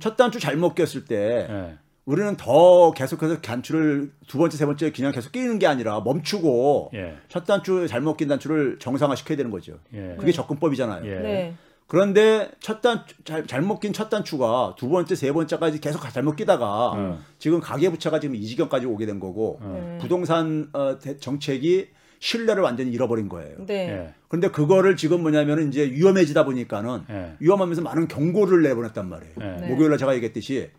[0.00, 1.74] 첫 단추 잘못 꼈을 때 예.
[2.06, 7.14] 우리는 더 계속해서 단추를 두 번째 세 번째 그냥 계속 끼는 게 아니라 멈추고 예.
[7.28, 9.78] 첫 단추 잘못 낀 단추를 정상화 시켜야 되는 거죠.
[9.94, 10.14] 예.
[10.18, 11.54] 그게 접근법이잖아요.
[11.84, 11.86] 예.
[11.86, 11.94] 네.
[11.94, 16.92] 그런데 첫 단추 잘, 잘못 낀 첫 단추가 두 번째 세 번째까지 계속 잘못 끼다가
[16.94, 17.18] 음.
[17.38, 19.98] 지금 가계부채가 지금 이 지경까지 오게 된 거고 네.
[20.00, 21.88] 부동산 어, 대- 정책이
[22.20, 23.66] 신뢰를 완전히 잃어버린 거예요.
[23.66, 23.74] 네.
[23.90, 24.14] 예.
[24.28, 27.36] 근데 그거를 지금 뭐냐면은 이제 위험해지다 보니까는 예.
[27.38, 29.34] 위험하면서 많은 경고를 내보냈단 말이에요.
[29.36, 29.68] 네.
[29.68, 30.70] 목요일날 제가 얘기했듯이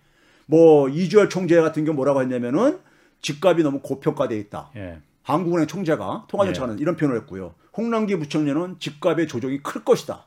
[0.48, 2.80] 뭐 이주열 총재 같은 경우 뭐라고 했냐면은
[3.22, 4.72] 집값이 너무 고평가돼 있다.
[4.76, 4.98] 예.
[5.22, 7.54] 한국은행 총재가 통화정책하는 이런 표현을 했고요.
[7.78, 10.26] 홍남기 부총리는 집값의 조정이 클 것이다.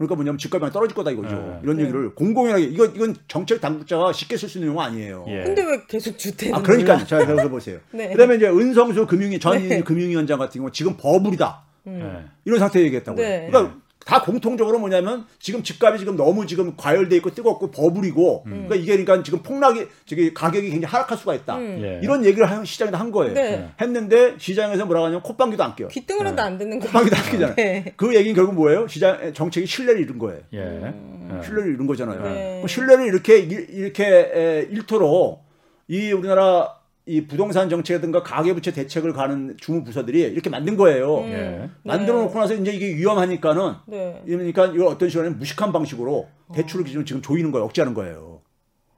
[0.00, 0.04] 예.
[0.04, 0.06] 음.
[0.06, 1.36] 그러니까 뭐냐면 집값이 떨어질 거다 이거죠.
[1.36, 1.60] 네.
[1.62, 1.82] 이런 네.
[1.82, 5.24] 얘기를 공공연하게 이거 이건 정책 당국자가 쉽게 쓸 수 있는 용어 아니에요.
[5.28, 5.44] 예.
[5.44, 7.78] 근데 왜 계속 주택을 아 그러니까 자 여기서 보세요.
[7.92, 8.10] 네.
[8.10, 9.82] 그다음에 이제 은성수 금융위 전 네.
[9.82, 11.62] 금융위원장 같은 경우 지금 버블이다.
[11.88, 12.24] 예.
[12.44, 13.26] 이런 상태 얘기했다고요.
[13.26, 13.48] 네.
[13.50, 18.96] 그러니까 다 공통적으로 뭐냐면 지금 집값이 지금 너무 지금 과열돼 있고 뜨겁고 버블이고 그러니까 이게
[18.96, 21.58] 그러니까 지금 폭락이 저기 가격이 굉장히 하락할 수가 있다.
[21.58, 21.80] 음.
[21.82, 22.00] 예.
[22.02, 23.34] 이런 얘기를 하- 시장에다 한 거예요.
[23.34, 23.68] 네.
[23.80, 25.88] 했는데 시장에서 뭐라고 하냐면 콧방귀도 안 껴요.
[25.88, 26.86] 귀등으로도 안 듣는 거.
[26.86, 27.54] 콧방귀도 안 끼잖아요.
[27.56, 27.92] 네.
[27.96, 28.88] 그 얘기는 결국 뭐예요?
[28.88, 30.40] 시장 정책이 신뢰를 잃은 거예요.
[30.54, 30.58] 예.
[30.58, 31.42] 예.
[31.44, 32.22] 신뢰를 잃은 거잖아요.
[32.22, 32.54] 네.
[32.56, 35.44] 그럼 신뢰를 이렇게 일- 이렇게 에, 잃도록
[35.88, 36.79] 이 우리나라
[37.10, 41.18] 이 부동산 정책이라든가 가계부채 대책을 가는 주무 부서들이 이렇게 만든 거예요.
[41.18, 41.32] 음.
[41.32, 41.70] 예.
[41.82, 44.22] 만들어 놓고 나서 이제 이게 위험하니까는 네.
[44.24, 47.64] 그러니까 이걸 어떤 식으로 무식한 방식으로 대출을 지금 지금 조이는 거예요.
[47.64, 48.42] 억제하는 거예요.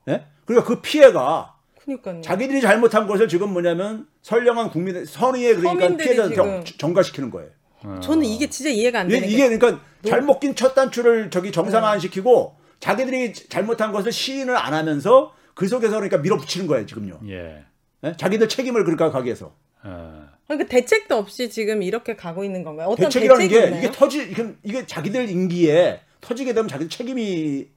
[0.08, 0.26] 예?
[0.44, 2.20] 그러니까 그 피해가 그니까요.
[2.20, 7.48] 자기들이 잘못한 것을 지금 뭐냐면 선량한 국민 선의의 그러니까 피해자를 정, 전가시키는 거예요.
[8.02, 11.88] 저는 이게 진짜 이해가 안 이게, 되는 이게 게 그러니까 잘못 낀첫 단추를 저기 정상화
[11.88, 17.20] 안 시키고 자기들이 잘못한 것을 시인을 안 하면서 그 속에서 그러니까 밀어붙이는 거예요 지금요.
[17.28, 17.64] 예.
[18.04, 18.14] 예?
[18.16, 20.28] 자기들 책임을 그러니까 가기 위해서 어.
[20.46, 22.88] 그러니까 대책도 없이 지금 이렇게 가고 있는 건가요?
[22.88, 23.82] 어떤 대책이라는 대책이 게 있나요?
[23.82, 27.68] 이게 터지 이게, 이게 자기들 임기에 터지게 되면 자기들 책임이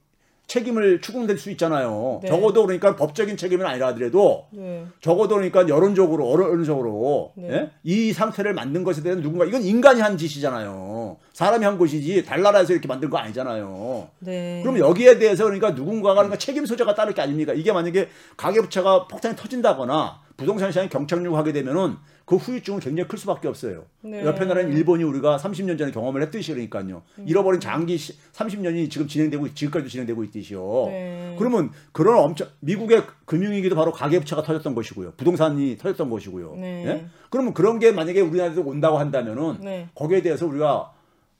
[0.46, 2.20] 책임을 추궁될 수 있잖아요.
[2.22, 2.28] 네.
[2.28, 4.86] 적어도 그러니까 법적인 책임은 아니라 하더라도 네.
[5.00, 7.50] 적어도 그러니까 여론적으로 어른적으로 네.
[7.50, 7.70] 예?
[7.82, 11.16] 이 상태를 만든 것에 대한 누군가 이건 인간이 한 짓이잖아요.
[11.32, 14.08] 사람이 한 것이지 달나라에서 이렇게 만든 거 아니잖아요.
[14.20, 14.60] 네.
[14.62, 17.52] 그럼 여기에 대해서 그러니까 누군가가 그러니까 책임 소재가 따를 게 아닙니까?
[17.52, 21.96] 이게 만약에 가계부채가 폭탄이 터진다거나 부동산 시장이 경착륙 하게 되면은
[22.26, 23.84] 그 후유증은 굉장히 클 수밖에 없어요.
[24.02, 24.24] 네.
[24.24, 27.02] 옆에 나라는 일본이 우리가 30년 전에 경험을 했듯이 그러니까요.
[27.18, 27.24] 음.
[27.26, 30.86] 잃어버린 장기 시- 30년이 지금 진행되고 지금까지도 진행되고 있듯이요.
[30.88, 31.36] 네.
[31.38, 35.12] 그러면 그런 엄청 미국의 금융위기도 바로 가계부채가 터졌던 것이고요.
[35.16, 36.56] 부동산이 터졌던 것이고요.
[36.56, 36.86] 네.
[36.86, 37.06] 예?
[37.30, 39.88] 그러면 그런 게 만약에 우리나라에도 온다고 한다면은 네.
[39.94, 40.92] 거기에 대해서 우리가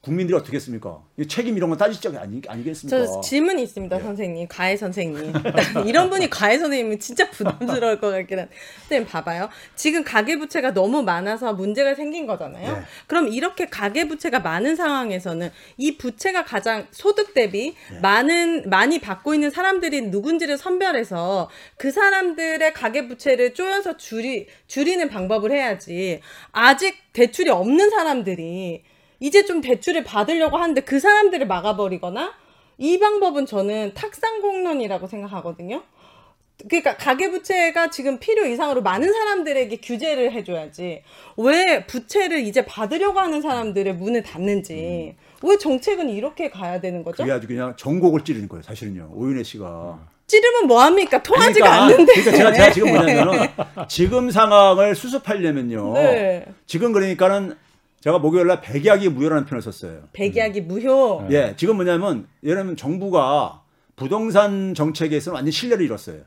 [0.06, 1.02] 국민들이 어떻게 했습니까?
[1.18, 3.06] 이 책임 이런 건 따질 적이 아니, 아니겠습니까?
[3.06, 4.46] 저 질문이 있습니다, 선생님.
[4.46, 5.32] 가해 선생님.
[5.84, 8.54] 이런 분이 가해 선생님은 진짜 부담스러울 것 같긴 한데.
[8.82, 9.48] 선생님 봐봐요.
[9.74, 12.72] 지금 가계부채가 너무 많아서 문제가 생긴 거잖아요.
[12.76, 12.82] 네.
[13.08, 17.98] 그럼 이렇게 가계부채가 많은 상황에서는 이 부채가 가장 소득 대비 네.
[17.98, 26.20] 많은, 많이 받고 있는 사람들이 누군지를 선별해서 그 사람들의 가계부채를 쪼여서 줄이, 줄이는 방법을 해야지.
[26.52, 28.84] 아직 대출이 없는 사람들이
[29.20, 32.34] 이제 좀 대출을 받으려고 하는데 그 사람들을 막아버리거나
[32.78, 35.82] 이 방법은 저는 탁상공론이라고 생각하거든요.
[36.68, 41.02] 그러니까 가계부채가 지금 필요 이상으로 많은 사람들에게 규제를 해줘야지
[41.36, 47.18] 왜 부채를 이제 받으려고 하는 사람들의 문을 닫는지 왜 정책은 이렇게 가야 되는 거죠?
[47.22, 49.10] 그게 아주 그냥 전곡을 찌르는 거예요, 사실은요.
[49.14, 49.98] 오윤혜 씨가.
[50.26, 51.22] 찌르면 뭐합니까?
[51.22, 52.12] 통하지가 그러니까, 않는데.
[52.14, 53.48] 그러니까 제가, 제가 지금 뭐냐면은
[53.88, 55.92] 지금 상황을 수습하려면요.
[55.92, 56.46] 네.
[56.66, 57.56] 지금 그러니까는
[58.06, 60.04] 제가 목요일 날 백약이 무효라는 표현을 썼어요.
[60.12, 61.26] 백약이 무효.
[61.32, 63.62] 예, 지금 뭐냐면 예를 들면 정부가
[63.96, 66.20] 부동산 정책에서는 완전 신뢰를 잃었어요.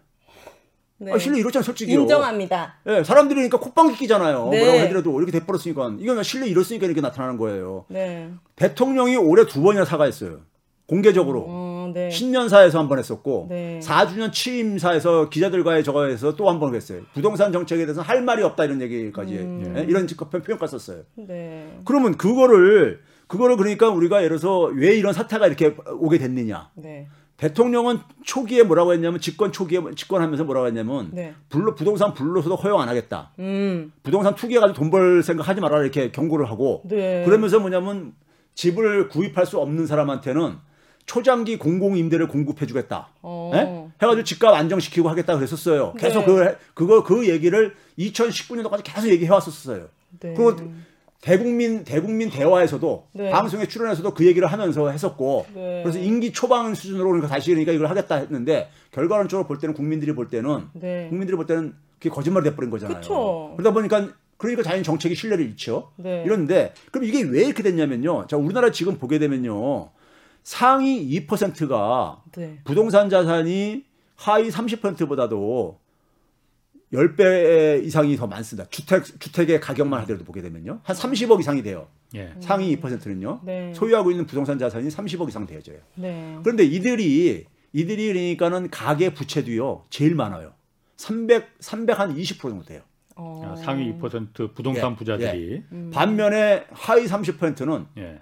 [0.97, 1.13] 네.
[1.13, 2.01] 아, 신뢰 잃었잖아요, 솔직히요.
[2.01, 2.79] 인정합니다.
[2.85, 4.49] 예, 사람들이 그러니까 콧방귀 끼잖아요.
[4.49, 4.59] 네.
[4.59, 5.95] 뭐라고 해더라도 이렇게 돼버렸으니까.
[5.99, 7.85] 이건 신뢰 잃었으니까 이렇게 나타나는 거예요.
[7.87, 8.29] 네.
[8.57, 10.41] 대통령이 올해 두 번이나 사과했어요.
[10.85, 11.47] 공개적으로.
[11.89, 12.09] 어, 네.
[12.09, 13.79] 신년사에서 한 번 했었고 네.
[13.81, 17.01] 4주년 취임사에서 기자들과의 저거에서 또 한 번 했어요.
[17.13, 19.73] 부동산 정책에 대해서는 할 말이 없다 이런 얘기까지 음.
[19.77, 21.03] 예, 이런 표현까지 썼어요.
[21.15, 21.77] 네.
[21.85, 26.69] 그러면 그거를 그거를 그러니까 우리가 예를 들어서 왜 이런 사태가 이렇게 오게 됐느냐?
[26.75, 27.07] 네.
[27.37, 31.33] 대통령은 초기에 뭐라고 했냐면 집권 초기에 집권하면서 뭐라고 했냐면 네.
[31.47, 33.31] 불로 부동산 불로서도 허용 안 하겠다.
[33.39, 33.93] 음.
[34.03, 37.23] 부동산 투기해 가지고 돈 벌 생각 하지 말아라 이렇게 경고를 하고 네.
[37.25, 38.13] 그러면서 뭐냐면
[38.55, 40.55] 집을 구입할 수 없는 사람한테는
[41.09, 43.09] 초장기 공공 임대를 공급해 주겠다.
[43.23, 43.49] 어.
[43.55, 45.93] 해 가지고 집값 안정시키고 하겠다 그랬었어요.
[45.93, 46.25] 계속 네.
[46.27, 49.87] 그 그거 그 얘기를 2019년도까지 계속 얘기해 왔었어요.
[50.19, 50.35] 네.
[50.35, 50.55] 그리고
[51.19, 53.31] 대국민 대국민 대화에서도 네.
[53.31, 55.81] 방송에 출연해서도 그 얘기를 하면서 했었고 네.
[55.81, 60.27] 그래서 임기 초반 수준으로 그러니까 다시 그러니까 이걸 하겠다 했는데 결과론적으로 볼 때는 국민들이 볼
[60.27, 61.07] 때는 네.
[61.09, 62.99] 국민들이 볼 때는 그게 거짓말이 돼버린 거잖아요.
[62.99, 63.53] 그쵸.
[63.57, 65.89] 그러다 보니까 그러니까 자연 정책이 신뢰를 잃죠.
[65.95, 66.21] 네.
[66.23, 68.27] 이런데 그럼 이게 왜 이렇게 됐냐면요.
[68.27, 69.89] 자 우리나라 지금 보게 되면요
[70.43, 72.59] 상위 2%가 네.
[72.63, 73.83] 부동산 자산이
[74.15, 75.79] 하위 30%보다도
[76.93, 78.67] 10배 이상이 더 많습니다.
[78.69, 80.79] 주택 주택의 가격만 하더라도 보게 되면요.
[80.83, 81.87] 한 30억 이상이 돼요.
[82.15, 82.33] 예.
[82.39, 83.41] 상위 2%는요.
[83.43, 83.73] 네.
[83.75, 85.77] 소유하고 있는 부동산 자산이 30억 이상 되어져요.
[85.95, 86.37] 네.
[86.41, 89.85] 그런데 이들이 이들이 그러니까는 가계 부채도요.
[89.91, 90.53] 제일 많아요.
[90.97, 92.81] 300 300한 20% 정도 돼요.
[93.15, 93.41] 어.
[93.45, 95.91] 아, 상위 2% 부동산 예, 부자들이 음.
[95.93, 98.21] 반면에 하위 30%는 예.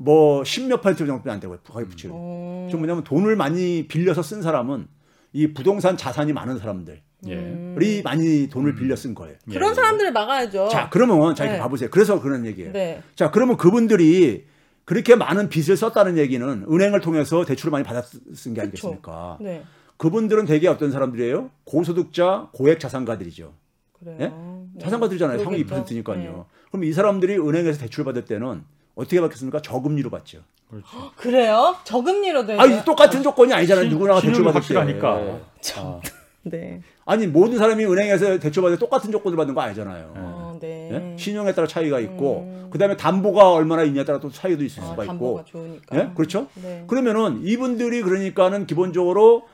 [0.00, 1.58] 뭐 10몇 퍼센트 정도 안 되고요.
[1.64, 2.08] 가계 부채.
[2.10, 2.68] 어.
[2.70, 4.86] 좀 뭐냐면 돈을 많이 빌려서 쓴 사람은
[5.32, 8.02] 이 부동산 자산이 많은 사람들이 예.
[8.04, 9.34] 많이 돈을 빌려 쓴 거예요.
[9.48, 9.52] 음.
[9.52, 9.74] 그런 예.
[9.74, 10.68] 사람들을 막아야죠.
[10.68, 11.62] 자, 그러면 자, 이렇게 네.
[11.62, 11.90] 봐보세요.
[11.90, 12.72] 그래서 그런 얘기예요.
[12.72, 13.02] 네.
[13.16, 14.46] 자, 그러면 그분들이
[14.84, 19.38] 그렇게 많은 빚을 썼다는 얘기는 은행을 통해서 대출을 많이 받아 쓴게 아니겠습니까?
[19.40, 19.64] 네.
[19.96, 21.50] 그분들은 대개 어떤 사람들이에요?
[21.64, 23.52] 고소득자, 고액 자산가들이죠.
[23.98, 24.16] 그래요.
[24.20, 24.28] 예?
[24.28, 24.80] 네.
[24.80, 25.42] 자산가들이잖아요.
[25.42, 25.92] 상위 그러겠죠.
[25.92, 26.22] 2%니까요.
[26.22, 26.44] 네.
[26.70, 28.62] 그럼 이 사람들이 은행에서 대출 받을 때는
[28.98, 29.62] 어떻게 받겠습니까?
[29.62, 30.40] 저금리로 받죠.
[30.68, 30.86] 그렇죠.
[31.16, 31.76] 그래요?
[31.84, 32.60] 저금리로 돼요?
[32.60, 33.84] 아, 이 똑같은 조건이 아니잖아요.
[33.84, 35.16] 신- 누구나 대출 신용이 받을 확실하니까.
[35.62, 35.74] 때.
[35.76, 36.00] 아,
[36.42, 36.82] 네.
[37.04, 40.12] 아니 모든 사람이 은행에서 대출 받을 때 똑같은 조건을 받는 거 아니잖아요.
[40.16, 40.90] 어, 네.
[40.92, 41.16] 예?
[41.18, 45.40] 신용에 따라 차이가 있고 그다음에 담보가 얼마나 있냐에 따라 또 차이도 있을 아, 수가 담보가
[45.42, 45.50] 있고.
[45.50, 45.96] 좋으니까.
[45.98, 46.10] 예?
[46.14, 46.48] 그렇죠?
[46.62, 46.84] 네.
[46.86, 49.44] 그러면은 이분들이 그러니까는 기본적으로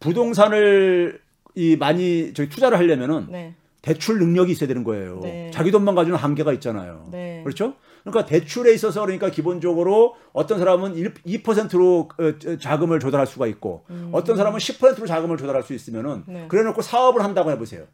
[0.00, 1.20] 부동산을
[1.54, 3.54] 이 많이 저기 투자를 하려면은 네.
[3.82, 5.20] 대출 능력이 있어야 되는 거예요.
[5.22, 5.50] 네.
[5.52, 7.08] 자기 돈만 가지고는 한계가 있잖아요.
[7.10, 7.40] 네.
[7.44, 7.74] 그렇죠?
[8.02, 14.36] 그러니까 대출에 있어서 그러니까 기본적으로 어떤 사람은 1, 2%로 어, 자금을 조달할 수가 있고 어떤
[14.36, 16.24] 사람은 10%로 자금을 조달할 수 있으면은 음.
[16.26, 16.44] 네.
[16.48, 17.84] 그래 놓고 사업을 한다고 해 보세요.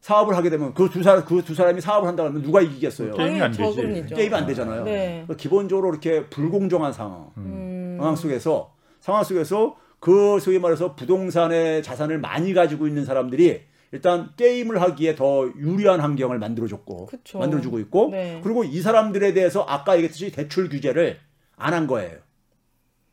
[0.00, 3.14] 사업을 하게 되면 그 두 사람 그 두 사람이 사업을 한다고 하면 누가 이기겠어요?
[3.14, 4.14] 게임이 안 되지.
[4.14, 4.84] 게임이 안 되잖아요.
[4.84, 5.24] 네.
[5.26, 7.96] 그러니까 기본적으로 이렇게 불공정한 상황, 음.
[7.98, 14.80] 상황 속에서 상황 속에서 그 소위 말해서 부동산의 자산을 많이 가지고 있는 사람들이 일단 게임을
[14.82, 17.38] 하기에 더 유리한 환경을 만들어줬고 그쵸.
[17.38, 18.40] 만들어주고 있고 네.
[18.42, 21.18] 그리고 이 사람들에 대해서 아까 얘기했듯이 대출 규제를
[21.56, 22.18] 안 한 거예요.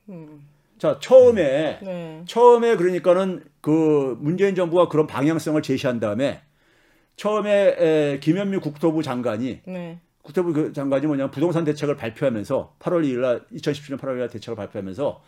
[0.09, 0.47] 음.
[0.77, 2.23] 자 처음에 네.
[2.27, 6.41] 처음에 그러니까는 그 문재인 정부가 그런 방향성을 제시한 다음에
[7.15, 9.99] 처음에 에, 김현미 국토부 장관이 네.
[10.23, 14.55] 국토부 그 장관이 뭐냐면 부동산 대책을 발표하면서 8월 2일 날 2017년 8월 2일 날 대책을
[14.55, 15.21] 발표하면서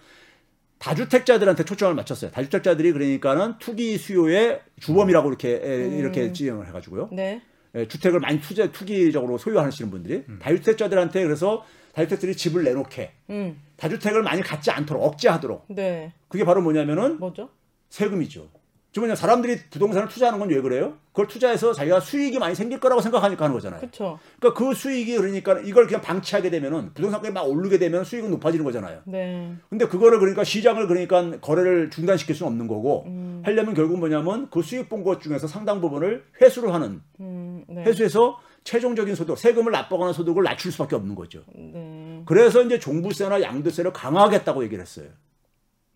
[0.85, 2.29] 다주택자들한테 초점을 맞췄어요.
[2.29, 5.97] 다주택자들이 그러니까는 투기 수요의 주범이라고 이렇게 에, 음.
[5.97, 7.09] 이렇게 지정을 해가지고요.
[7.11, 7.41] 네.
[7.73, 10.39] 예, 주택을 많이 투자 투기적으로 소유하시는 분들이 음.
[10.39, 13.59] 다주택자들한테 그래서 다주택들이 집을 내놓게 음.
[13.77, 16.13] 다주택을 많이 갖지 않도록 억제하도록 네.
[16.27, 17.49] 그게 바로 뭐냐면은 뭐죠?
[17.89, 18.47] 세금이죠.
[18.95, 20.93] 즉 뭐냐 사람들이 부동산을 투자하는 건 왜 그래요?
[21.11, 23.81] 그걸 투자해서 자기가 수익이 많이 생길 거라고 생각하니까 하는 거잖아요.
[23.81, 24.19] 그렇죠.
[24.39, 29.01] 그러니까 그 수익이 그러니까 이걸 그냥 방치하게 되면은 부동산가가 막 오르게 되면 수익은 높아지는 거잖아요.
[29.03, 29.53] 네.
[29.69, 33.41] 근데 그거를 그러니까 시장을 그러니까 거래를 중단시킬 수는 없는 거고 음.
[33.43, 37.65] 하려면 결국 뭐냐면 그 수익 본 것 중에서 상당 부분을 회수를 하는 음.
[37.67, 37.83] 네.
[37.83, 41.41] 회수해서 최종적인 소득 세금을 납부하는 소득을 낮출 수밖에 없는 거죠.
[41.53, 42.23] 네.
[42.25, 45.07] 그래서 이제 종부세나 양도세를 강화하겠다고 얘기를 했어요.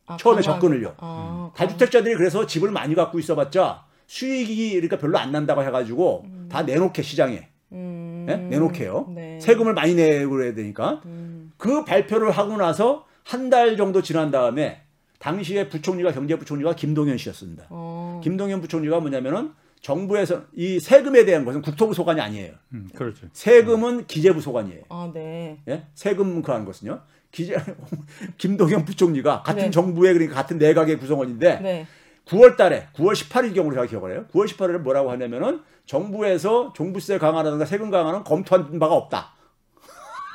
[0.10, 0.96] 아, 처음에 접근을요.
[0.98, 7.02] 아, 다주택자들이 그래서 집을 많이 갖고 있어봤자 수익이 그러니까 별로 안 난다고 해가지고 다 내놓게
[7.04, 8.26] 시장에 음.
[8.28, 8.36] 예?
[8.36, 9.12] 내놓게요.
[9.14, 9.40] 네.
[9.40, 11.52] 세금을 많이 내고 그래야 되니까 음.
[11.58, 14.82] 그 발표를 하고 나서 한 달 정도 지난 다음에
[15.20, 17.66] 당시에 부총리가 경제부총리가 김동연 씨였습니다.
[17.70, 18.20] 어.
[18.24, 22.54] 김동연 부총리가 뭐냐면은 정부에서 이 세금에 대한 것은 국토부 소관이 아니에요.
[22.74, 23.28] 음, 그렇죠.
[23.34, 24.84] 세금은 기재부 소관이에요.
[24.90, 25.60] 아, 네.
[25.68, 25.84] 예?
[25.94, 27.02] 세금 그 하는 것은요.
[27.32, 27.56] 기재
[28.38, 29.72] 김동연 부총리가 같은 네.
[29.72, 31.88] 정부의 그러니까 같은 내각의 구성원인데 네.
[32.26, 34.26] 9월 달에 9월 18일 경우로 제가 기억을 해요.
[34.34, 39.34] 9월 18일에 뭐라고 하냐면은 정부에서 종부세 강화라든가 세금 강화는 검토한 바가 없다.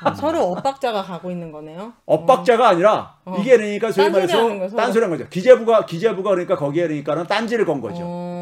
[0.03, 1.93] 아, 서로 엇박자가 가고 있는 거네요.
[2.05, 3.37] 엇박자가 아니라 어.
[3.41, 4.77] 이게 그러니까 소위 딴소리 말해서 거죠.
[4.77, 5.29] 딴소리 한 거죠.
[5.29, 8.03] 기재부가 기재부가 그러니까 거기에 그러니까는 딴지를 건 거죠.
[8.03, 8.34] 어.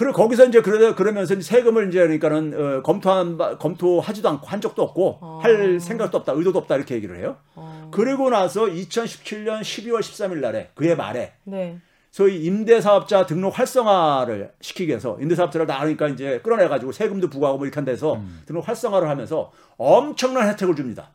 [0.00, 4.62] 그리고 거기서 이제 그러, 그러면서 이제 세금을 이제 그러니까는 어, 검토한 바- 검토하지도 않고 한
[4.62, 5.40] 적도 없고 어.
[5.42, 7.36] 할 생각도 없다, 의도도 없다 이렇게 얘기를 해요.
[7.54, 7.90] 어.
[7.92, 11.80] 그리고 나서 2017년 12월 13일 날에 그해 말에 네.
[12.10, 17.66] 소위 임대사업자 등록 활성화를 시키기 위해서 임대사업자를 다 그러니까 이제 끌어내 가지고 세금도 부과하고 뭐
[17.66, 21.10] 이렇게 한 데서 등록 활성화를 하면서 엄청난 혜택을 줍니다.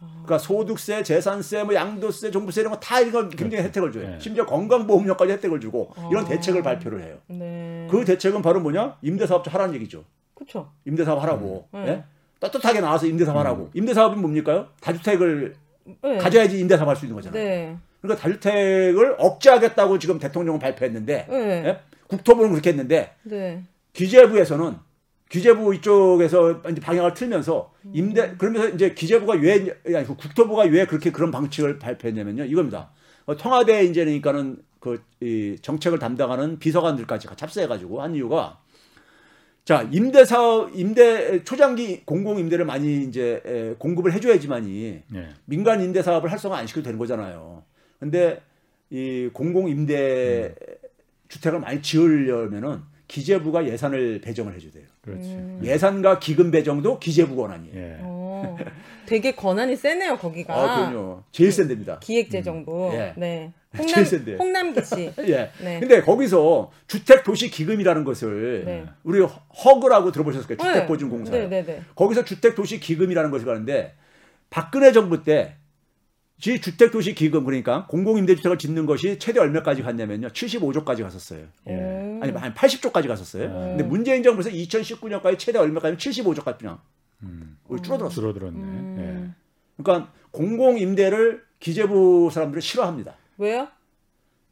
[0.00, 4.08] 그러니까 소득세, 재산세, 뭐 양도세, 종부세 이런 거 다 이런 거 굉장히 혜택을 줘요.
[4.08, 4.18] 네.
[4.20, 6.28] 심지어 건강보험료까지 혜택을 주고 이런 어.
[6.28, 7.18] 대책을 발표를 해요.
[7.26, 7.86] 네.
[7.90, 8.96] 그 대책은 바로 뭐냐?
[9.02, 10.04] 임대사업자 하라는 얘기죠.
[10.34, 10.70] 그렇죠.
[10.86, 11.68] 임대사업 하라고.
[11.74, 11.84] 음.
[11.86, 12.04] 예?
[12.40, 13.70] 떳떳하게 나와서 임대사업 하라고.
[13.74, 14.68] 임대사업이 뭡니까요?
[14.80, 15.54] 다주택을
[16.02, 16.16] 네.
[16.18, 17.42] 가져야지 임대사업 할 수 있는 거잖아요.
[17.44, 17.76] 네.
[18.00, 21.36] 그러니까 다주택을 억제하겠다고 지금 대통령은 발표했는데 네.
[21.66, 21.80] 예?
[22.08, 23.62] 국토부는 그렇게 했는데 네.
[23.92, 24.76] 기재부에서는
[25.30, 31.10] 기재부 이쪽에서 이제 방향을 틀면서 임대 그러면서 이제 기재부가 왜 아니 그 국토부가 왜 그렇게
[31.10, 32.90] 그런 방식을 발표했냐면요 이겁니다.
[33.24, 38.58] 어, 청와대 이제 그러니까는 그 이 정책을 담당하는 비서관들까지 합세해가지고 한 이유가
[39.66, 45.28] 자 임대 사업 임대 초장기 공공 임대를 많이 이제 에, 공급을 해줘야지만이 예.
[45.44, 47.62] 민간 임대 사업을 활성화 안 시켜도 되는 거잖아요.
[47.98, 48.40] 근데
[48.88, 50.54] 이 공공 임대
[51.28, 54.84] 주택을 많이 지으려면은 기재부가 예산을 배정을 해줘야 돼요.
[55.02, 55.28] 그렇지.
[55.28, 55.60] 음.
[55.62, 57.76] 예산과 기금 배정도 기재부 권한이에요.
[57.76, 57.96] 예.
[58.02, 58.56] 어.
[59.06, 60.54] 되게 권한이 세네요, 거기가.
[60.54, 61.24] 아, 그럼요.
[61.32, 61.98] 제일 센 데입니다.
[62.00, 62.90] 기획재정부.
[62.94, 63.14] 예.
[63.16, 63.52] 네.
[63.76, 64.36] 제일 홍남, 센데요.
[64.36, 65.12] 홍남기 씨.
[65.30, 65.50] 예.
[65.62, 65.80] 네.
[65.80, 68.84] 근데 거기서 주택 도시 기금이라는 것을 네.
[69.04, 70.72] 우리 허그라고 들어보셨을 거예요.
[70.72, 71.32] 주택 보증 공사.
[71.32, 71.82] 네, 네, 네.
[71.94, 73.94] 거기서 주택 도시 기금이라는 것을 가는데
[74.50, 75.56] 박근혜 정부 때
[76.40, 80.28] 지 주택 도시 기금 그러니까 공공 임대 주택을 짓는 것이 최대 얼마까지 갔냐면요.
[80.28, 81.46] 75조까지 갔었어요.
[81.68, 81.72] 예.
[81.72, 82.20] 음.
[82.22, 83.44] 아니 한 80조까지 갔었어요.
[83.44, 83.52] 음.
[83.76, 86.80] 근데 문재인 정부에서 2019년까지 최대 얼마까지 75조까지 그냥
[87.22, 87.58] 음.
[87.68, 88.08] 줄어들었어요.
[88.08, 88.58] 줄어들었네.
[88.58, 89.34] 음.
[89.76, 93.16] 그러니까 공공 임대를 기재부 사람들은 싫어합니다.
[93.36, 93.68] 왜요?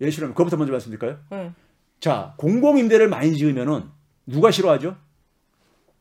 [0.03, 1.19] 예, 싫어하면 그것부터 먼저 말씀드릴까요?
[1.31, 1.53] 네.
[2.01, 3.85] 자, 공공 임대를 많이 지으면은
[4.27, 4.97] 누가 싫어하죠?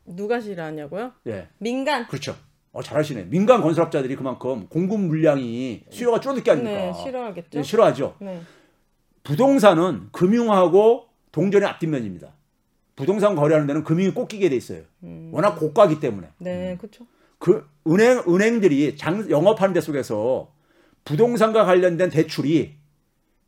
[0.04, 1.12] 누가 싫어하냐고요?
[1.26, 2.06] 예, 민간.
[2.08, 2.36] 그렇죠.
[2.72, 3.24] 어, 잘하시네.
[3.30, 7.58] 민간 건설업자들이 그만큼 공급 물량이 수요가 줄어들게 하니까 네, 싫어하겠죠.
[7.58, 8.14] 예, 싫어하죠.
[8.20, 8.40] 네.
[9.24, 12.34] 부동산은 금융하고 동전의 앞뒷면입니다.
[12.96, 14.82] 부동산 거래하는 데는 금융이 꼭 끼게 돼 있어요.
[15.04, 15.30] 음.
[15.32, 16.28] 워낙 고가기 때문에.
[16.38, 17.06] 네, 그렇죠.
[17.38, 20.52] 그 은행 은행들이 장 영업하는 데 속에서
[21.04, 22.74] 부동산과 관련된 대출이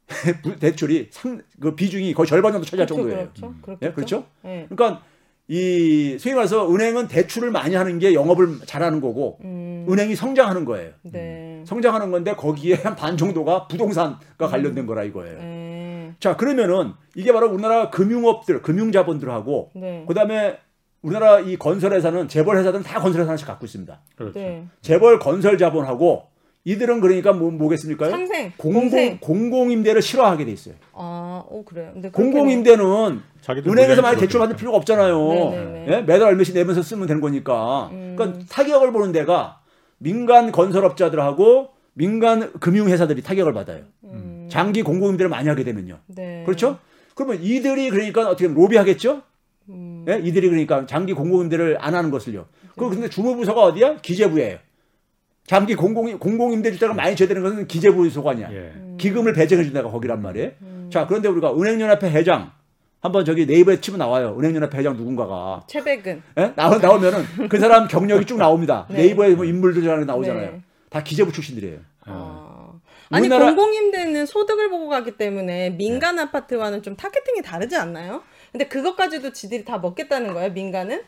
[0.42, 3.28] 부- 대출이 상, 그 비중이 거의 절반 정도 차지할 그렇죠, 정도예요.
[3.33, 3.46] 그렇죠.
[3.68, 3.76] 음.
[3.83, 4.26] 예, 그렇죠?
[4.42, 4.66] 네.
[4.68, 5.02] 그러니까
[5.52, 9.84] 이 소위 말해서 은행은 대출을 많이 하는 게 영업을 잘하는 거고 음.
[9.90, 10.92] 은행이 성장하는 거예요.
[11.02, 11.64] 네.
[11.66, 15.38] 성장하는 건데 거기에 한 반 정도가 부동산과 관련된 거라 이거예요.
[15.38, 16.12] 네.
[16.20, 20.04] 자 그러면은 이게 바로 우리나라 금융업들, 금융자본들하고 네.
[20.06, 20.58] 그다음에
[21.02, 24.00] 우리나라 이 건설회사는 재벌 회사들은 다 건설회사 하나씩 갖고 있습니다.
[24.14, 24.38] 그렇죠.
[24.38, 24.66] 네.
[24.82, 26.28] 재벌 건설 자본하고
[26.64, 28.10] 이들은 그러니까 뭐 뭐겠습니까?
[28.10, 29.18] 상생, 공공 공생.
[29.18, 30.74] 공공 임대를 싫어하게 돼 있어요.
[30.92, 31.90] 아, 오 그래요.
[31.94, 33.20] 근데 공공 임대는
[33.66, 34.56] 은행에서 많이 대출 받을.
[34.56, 35.50] 필요가 없잖아요.
[35.50, 35.86] 네네네.
[35.88, 36.00] 예?
[36.02, 37.88] 매달 얼마씩 내면서 쓰면 되는 거니까.
[37.92, 38.14] 음.
[38.16, 39.60] 그러니까 타격을 보는 데가
[39.98, 43.84] 민간 건설업자들하고 민간 금융회사들이 타격을 받아요.
[44.04, 44.46] 음.
[44.50, 45.98] 장기 공공 임대를 많이 하게 되면요.
[46.08, 46.42] 네.
[46.44, 46.78] 그렇죠?
[47.14, 49.22] 그러면 이들이 그러니까 어떻게 보면 로비하겠죠?
[49.70, 50.04] 음.
[50.08, 50.20] 예?
[50.22, 52.46] 이들이 그러니까 장기 공공 임대를 안 하는 것을요.
[52.76, 53.96] 그 근데 주무부서가 어디야?
[54.02, 54.58] 기재부예요.
[55.50, 58.52] 장기 공공 공공 임대 주택을 많이 되는 것은 기재부 소관이야.
[58.52, 58.56] 예.
[58.56, 58.96] 음.
[59.00, 60.52] 기금을 배정해 준다가 거기란 말이에요.
[60.90, 62.52] 자, 그런데 우리가 은행연합회 회장
[63.00, 64.36] 한번 저기 네이버에 치면 나와요.
[64.38, 66.22] 은행연합회 회장 누군가가 최백은.
[66.38, 66.52] 예?
[66.54, 68.86] 나오, 나오면은 그 사람 경력이 쭉 나옵니다.
[68.90, 68.98] 네.
[68.98, 69.06] 네.
[69.06, 70.52] 이버에 뭐 인물들 이 나오잖아요.
[70.52, 70.60] 네.
[70.88, 71.78] 다 기재부 출신들이에요.
[72.06, 72.80] 어.
[73.10, 78.22] 아니 우리나라- 공공임대는 소득을 보고 가기 때문에 민간 아파트와는 좀 타겟팅이 다르지 않나요?
[78.52, 81.02] 근데 그것까지도 지들이 다 먹겠다는 거예요, 민간은?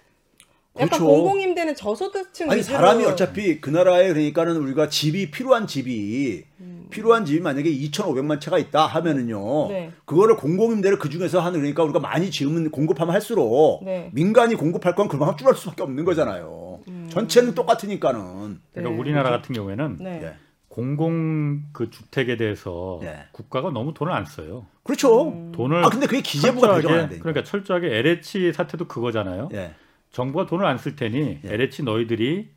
[0.77, 1.07] 약간 그렇죠.
[1.07, 6.45] 공공임대는 저소득층 아니 위주로 사람이 어차피 그 나라에 그러니까는 우리가 집이 필요한 집이
[6.89, 9.69] 필요한 집이 만약에 2,500만 채가 있다 하면은요.
[9.69, 9.93] 네.
[10.05, 14.11] 그거를 공공임대를 그 중에서 하는 그러니까 우리가 많이 지으면 공급하면 할수록 네.
[14.13, 16.81] 민간이 공급할 건 그만큼 줄을 수밖에 없는 거잖아요.
[17.11, 18.61] 전체는 똑같으니까는.
[18.73, 18.99] 그러니까 네.
[19.01, 20.21] 우리나라 같은 경우에는 네.
[20.23, 20.35] 예.
[20.69, 23.25] 공공 그 주택에 대해서 예.
[23.33, 24.67] 국가가 너무 돈을 안 써요.
[24.85, 25.29] 그렇죠.
[25.29, 25.53] 음.
[25.53, 27.09] 돈을 아 근데 그게 기재부가 되니까.
[27.19, 29.51] 그러니까 철저하게 LH 사태도 그거잖아요.
[29.53, 29.75] 예.
[30.13, 31.53] 정부가 돈을 안 쓸 테니 예.
[31.55, 32.51] LH 너희들이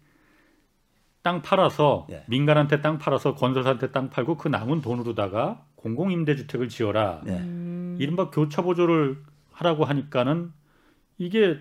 [1.21, 2.23] 땅 팔아서 예.
[2.27, 7.21] 민간한테 땅 팔아서 건설사한테 땅 팔고 그 남은 돈으로다가 공공 임대주택을 지어라.
[7.27, 7.31] 예.
[7.31, 7.97] 음.
[7.99, 9.17] 이른바 교차 보조를
[9.51, 10.51] 하라고 하니까는
[11.17, 11.57] 이게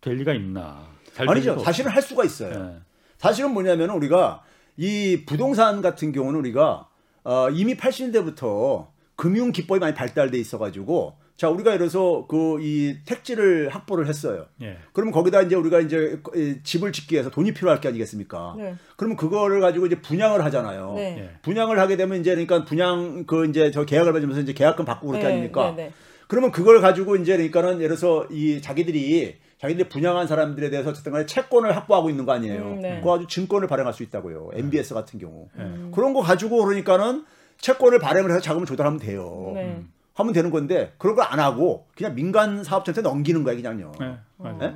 [0.00, 0.86] 될 리가 있나?
[1.12, 1.58] 잘 아니죠.
[1.58, 2.24] 사실은 할 수가.
[2.24, 2.74] 있어요.
[2.76, 2.80] 예.
[3.18, 4.42] 사실은 뭐냐면 우리가
[4.76, 6.88] 이 부동산 같은 경우는 우리가
[7.22, 13.68] 어, 이미 80년대부터 금융 기법이 많이 발달돼 있어가지고 자 우리가 예를 들어서 그 이 택지를
[13.68, 14.46] 확보를 했어요.
[14.62, 14.78] 예.
[14.92, 18.54] 그러면 거기다 이제 우리가 이제 이 집을 짓기 위해서 돈이 필요할 게 아니겠습니까?
[18.56, 18.74] 네.
[18.96, 20.94] 그러면 그거를 가지고 이제 분양을 하잖아요.
[20.96, 21.18] 네.
[21.18, 21.30] 예.
[21.42, 25.26] 분양을 하게 되면 이제 그러니까 분양 그 이제 저 계약을 맺으면서 이제 계약금 받고 그렇게
[25.26, 25.74] 네, 아닙니까?
[25.76, 25.92] 네, 네.
[26.28, 31.26] 그러면 그걸 가지고 이제 그러니까는 예를 들어서 이 자기들이 자기들이 분양한 사람들에 대해서 어쨌든 간에
[31.26, 32.62] 채권을 확보하고 있는 거 아니에요.
[32.62, 32.98] 음, 네.
[32.98, 34.50] 그거 가지고 증권을 발행할 수 있다고요.
[34.54, 35.48] MBS 같은 경우.
[35.56, 35.90] 음.
[35.94, 37.24] 그런 거 가지고 그러니까는
[37.58, 39.52] 채권을 발행을 해서 자금을 조달하면 돼요.
[39.54, 39.82] 네.
[40.14, 43.92] 하면 되는 건데 그런 걸 안 하고 그냥 민간 사업자한테 넘기는 거야 그냥요.
[44.00, 44.04] 예?
[44.40, 44.58] 음.
[44.62, 44.74] 예.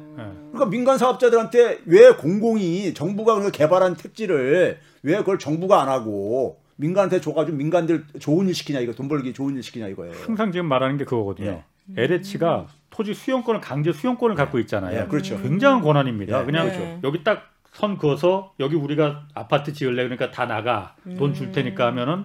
[0.51, 7.57] 그러니까 민간 사업자들한테 왜 공공이 정부가 개발한 택지를 왜 그걸 정부가 안 하고 민간한테 줘가지고
[7.57, 10.15] 민간들 좋은 일 시키냐 이거 돈 벌기 좋은 일 시키냐 이거예요.
[10.27, 11.63] 항상 지금 말하는 게 그거거든요.
[11.97, 15.01] LH가 토지 수용권을 강제 수용권을 갖고 있잖아요.
[15.01, 15.41] 예, 그렇죠.
[15.41, 16.41] 굉장한 권한입니다.
[16.41, 17.01] 예, 그냥 그렇죠.
[17.05, 22.25] 여기 딱 선 그어서 여기 우리가 아파트 지을래 그러니까 다 나가 돈 줄 테니까 하면은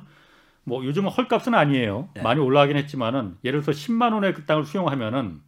[0.66, 2.10] 뭐 요즘은 헐값은 아니에요.
[2.18, 2.22] 예.
[2.22, 5.42] 많이 올라가긴 했지만은 예를 들어서 10만 원의 그 땅을 수용하면은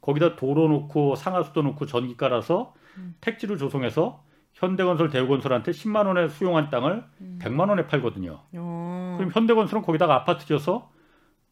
[0.00, 2.74] 거기다 도로 놓고 상하수도 놓고 전기 깔아서
[3.20, 4.22] 택지를 조성해서
[4.54, 7.04] 현대건설 대우건설한테 10만 원에 수용한 땅을
[7.40, 8.40] 100만 원에 팔거든요.
[8.54, 9.14] 어.
[9.18, 10.90] 그럼 현대건설은 거기다가 아파트 지어서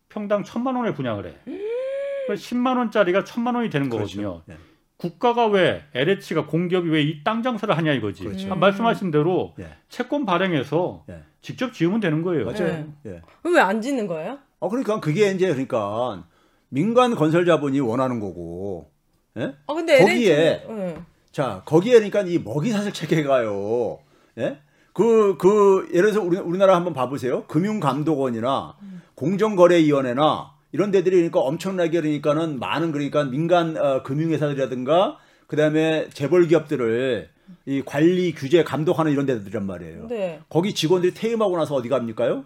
[0.08, 1.34] 평당 천만 원에 분양을 해.
[1.44, 4.42] 그러니까 10만 원짜리가 천만 원이 되는 거거든요.
[4.48, 4.56] 예.
[4.98, 8.22] 국가가 왜 LH가 공기업이 왜 이 땅 장사를 하냐 이거지.
[8.24, 8.52] 그렇죠.
[8.52, 9.74] 아, 말씀하신 대로 예.
[9.88, 11.24] 채권 발행해서 예.
[11.42, 12.44] 직접 지으면 되는 거예요.
[12.46, 12.66] 맞아요.
[12.68, 12.86] 네.
[13.06, 13.22] 예.
[13.44, 14.38] 왜안 짓는 거예요?
[14.60, 16.24] 어 그러니까 그게 이제 그러니까
[16.68, 18.90] 민간 건설 자본이 원하는 거고.
[19.36, 19.54] 예?
[19.66, 20.96] 아 근데 거기에- LH 는- 네.
[21.32, 23.98] 자, 거기에 그러니까 이 먹이 사슬 체계가요.
[24.38, 24.58] 예?
[24.92, 27.44] 그, 그, 예를 들어서 우리, 우리나라 한번 봐보세요.
[27.46, 28.76] 금융감독원이나
[29.14, 37.30] 공정거래위원회나 이런 데들이 그러니까 엄청나게 그러니까는 많은 그러니까 민간 어, 금융회사들이라든가 그 다음에 재벌 기업들을
[37.66, 40.06] 이 관리, 규제, 감독하는 이런 데들이란 말이에요.
[40.08, 40.40] 네.
[40.48, 42.44] 거기 직원들이 퇴임하고 나서 어디 갑니까요?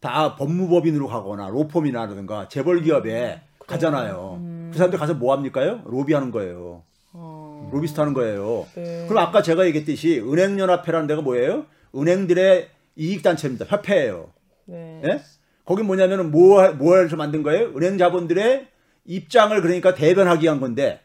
[0.00, 4.40] 다 법무법인으로 가거나 로펌이나라든가 재벌 기업에 가잖아요.
[4.70, 5.82] 그 사람들 가서 뭐 합니까요?
[5.84, 6.82] 로비하는 거예요.
[7.12, 7.68] 어.
[7.72, 8.66] 로비스트 하는 거예요.
[8.74, 9.06] 네.
[9.08, 11.66] 그럼 아까 제가 얘기했듯이 은행연합회라는 데가 뭐예요?
[11.94, 13.66] 은행들의 이익단체입니다.
[13.66, 14.30] 협회예요.
[14.66, 15.02] 네.
[15.04, 15.20] 예?
[15.64, 17.68] 거기 뭐냐면은 뭐, 뭐 해서 만든 거예요?
[17.76, 18.66] 은행 자본들의
[19.04, 21.00] 입장을 그러니까 대변하기 위한 건데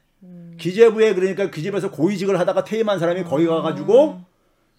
[0.57, 4.21] 기재부에 그러니까 기재부에서 고위직을 하다가 퇴임한 사람이 거기 가가지고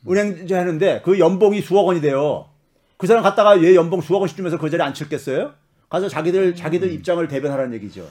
[0.08, 2.46] 은행 이제 하는데 그 연봉이 수억 원이 돼요.
[2.96, 5.52] 그 사람 갔다가 얘 연봉 수억 원씩 주면서 그 자리에 앉혔겠어요?
[5.88, 8.06] 가서 자기들 자기들 입장을 대변하라는 얘기죠.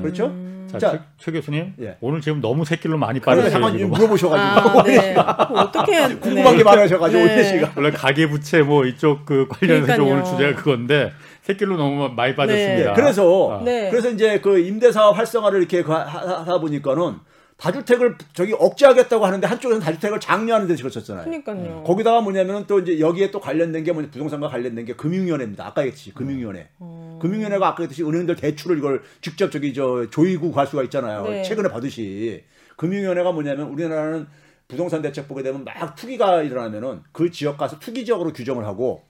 [0.00, 0.32] 그렇죠?
[0.70, 1.96] 자, 자, 최, 최 교수님 예.
[2.00, 3.50] 오늘 지금 너무 새길로 많이 그래 빠졌어요.
[3.50, 3.90] 잠깐 지금.
[3.90, 5.14] 물어보셔가지고 아, 네.
[5.16, 7.32] 어떻게 해야 궁금한 게 많으셔가지고 네.
[7.32, 10.02] 오늘 씨가 원래 가계부채 뭐 이쪽 그 관련해서.
[10.02, 11.12] 오늘 주제가 그건데
[11.46, 12.90] 새길로 너무 많이 빠졌습니다.
[12.90, 13.64] 네, 그래서 아.
[13.64, 13.88] 네.
[13.88, 16.00] 그래서 이제 그 임대사업 활성화를 이렇게 그 하-
[16.40, 17.14] 하다 보니까는
[17.56, 21.24] 다주택을 저기 억제하겠다고 하는데 한쪽에서는 다주택을 장려하는 데 걸쳤잖아요.
[21.24, 21.84] 그러니까요.
[21.86, 25.64] 거기다가 뭐냐면은 또 이제 여기에 또 관련된 게 뭐냐 부동산과 관련된 게 금융위원회입니다.
[25.68, 26.68] 아까 얘기했지 금융위원회.
[26.80, 27.18] 어.
[27.22, 31.22] 금융위원회가 아까 얘기했듯이 은행들 대출을 이걸 직접 저기 저 조이고 갈 수가 있잖아요.
[31.28, 31.42] 네.
[31.44, 32.42] 최근에 받으시.
[32.76, 34.26] 금융위원회가 뭐냐면 우리나라는
[34.68, 39.02] 부동산 대책 보게 되면 막 투기가 일어나면은 그 지역 가서 투기 지역으로 규정을 하고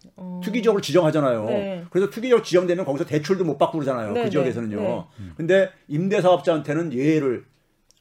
[0.42, 1.42] 투기 지역을 지정하잖아요.
[1.42, 1.46] 어.
[1.46, 1.84] 네.
[1.90, 4.12] 그래서 투기 지역 지정되면 거기서 대출도 못 받고 그러잖아요.
[4.12, 4.30] 네, 그 네.
[4.30, 4.80] 지역에서는요.
[4.80, 5.04] 네.
[5.36, 7.46] 근데 임대 사업자한테는 예외를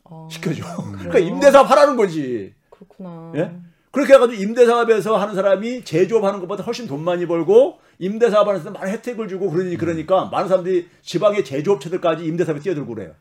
[0.04, 0.64] 어, 시켜줘.
[0.76, 1.28] 그러니까 그래요?
[1.28, 2.54] 임대 사업 하라는 거지.
[2.70, 3.32] 그렇구나.
[3.36, 3.52] 예?
[3.96, 8.92] 그렇게 해가지고 임대사업에서 하는 사람이 제조업하는 것보다 훨씬 돈 많이 벌고 임대사업 하는 사람 많은
[8.92, 13.14] 혜택을 주고 그러니 그러니까 많은 사람들이 지방의 제조업체들까지 임대사업에 뛰어들고 그래요.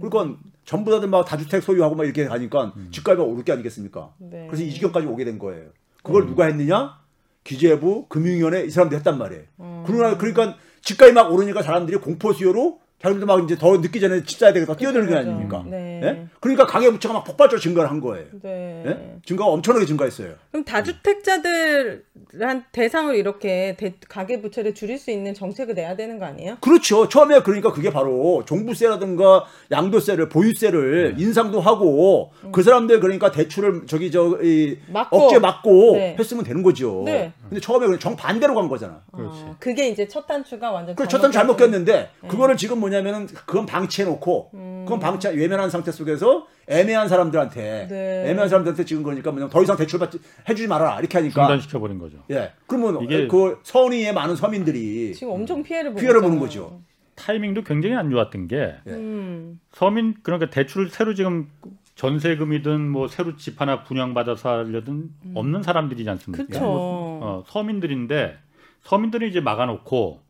[0.00, 4.12] 그러니까 전부 다들 막 다주택 소유하고 막 이렇게 가니까 집값이 오를 게 아니겠습니까?
[4.18, 4.46] 네.
[4.48, 5.70] 그래서 이 지경까지 오게 된 거예요.
[6.02, 7.00] 그걸 누가 했느냐?
[7.44, 9.44] 기재부, 금융위원회 이 사람들이 했단 말이에요.
[9.56, 14.22] 그래서 그러나 그러니까 집값이 막 오르니까 사람들이 공포 수요로 자기들도 막 이제 더 늦기 전에
[14.24, 15.16] 집 사야 되겠다 뛰어드는 게.
[15.16, 15.64] 아닙니까?
[15.66, 16.00] 네.
[16.04, 16.26] 예?
[16.38, 18.26] 그러니까 가계 부채가 막 폭발적으로 증가를 한 거예요.
[18.42, 18.82] 네.
[18.86, 19.16] 예?
[19.24, 20.34] 증가가 엄청나게 증가했어요.
[20.50, 26.58] 그럼 다주택자들한 대상으로 이렇게 대- 가계 부채를 줄일 수 있는 정책을 내야 되는 거 아니에요?
[26.60, 27.08] 그렇죠.
[27.08, 31.22] 처음에 그러니까 그게 바로 종부세라든가 양도세를 보유세를 네.
[31.22, 34.94] 인상도 하고 그 사람들 그러니까 대출을 저기 저이 음.
[35.10, 36.16] 억제 막고 네.
[36.18, 37.02] 했으면 되는 거죠.
[37.06, 37.32] 네.
[37.48, 39.00] 근데 처음에 그냥 정 반대로 간 거잖아.
[39.12, 39.38] 그렇지.
[39.42, 42.28] 어, 그게 이제 첫 단추가 완전 그 첫단 잘못 잘못 꼈는데 네.
[42.28, 44.84] 그거를 지금 뭐 냐면은 그건 방치해 놓고 음.
[44.86, 48.30] 그건 방치 외면한 상태 속에서 애매한 사람들한테 네.
[48.30, 50.18] 애매한 사람들한테 지금 그러니까 뭐냐면 더 이상 대출 받지
[50.48, 52.18] 해주지 말아라 이렇게 하니까 중단시켜 버린 거죠.
[52.30, 56.38] 예 그러면 이게- 그 선의의 많은 서민들이 지금 엄청 피해를 피해를 보는.
[56.38, 56.80] 거죠.
[57.16, 58.90] 타이밍도 굉장히 안 좋았던 게 예.
[58.90, 59.60] 음.
[59.72, 61.50] 서민 그러니까 대출을 새로 지금
[61.96, 66.44] 전세금이든 뭐 새로 집 하나 분양받아서 하려든 없는 사람들이지 않습니까?
[66.44, 66.46] 음.
[66.46, 66.60] 그쵸.
[66.64, 68.38] 어, 서민들인데
[68.82, 70.20] 서민들이 이제 막아놓고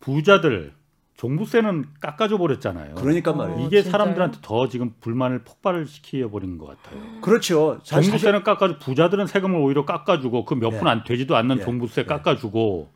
[0.00, 0.72] 부자들
[1.16, 2.94] 종부세는 깎아줘 버렸잖아요.
[2.96, 3.34] 그러니까 어.
[3.34, 3.66] 말이에요.
[3.66, 3.92] 이게 진짜요?
[3.92, 7.02] 사람들한테 더 지금 불만을 폭발을 시켜 버리는 것 같아요.
[7.22, 7.80] 그렇죠.
[7.84, 10.78] 종부세는 깎아주 부자들은 세금을 오히려 깎아주고 그몇 예.
[10.78, 11.64] 푼안 되지도 않는 예.
[11.64, 12.04] 종부세 예.
[12.04, 12.90] 깎아주고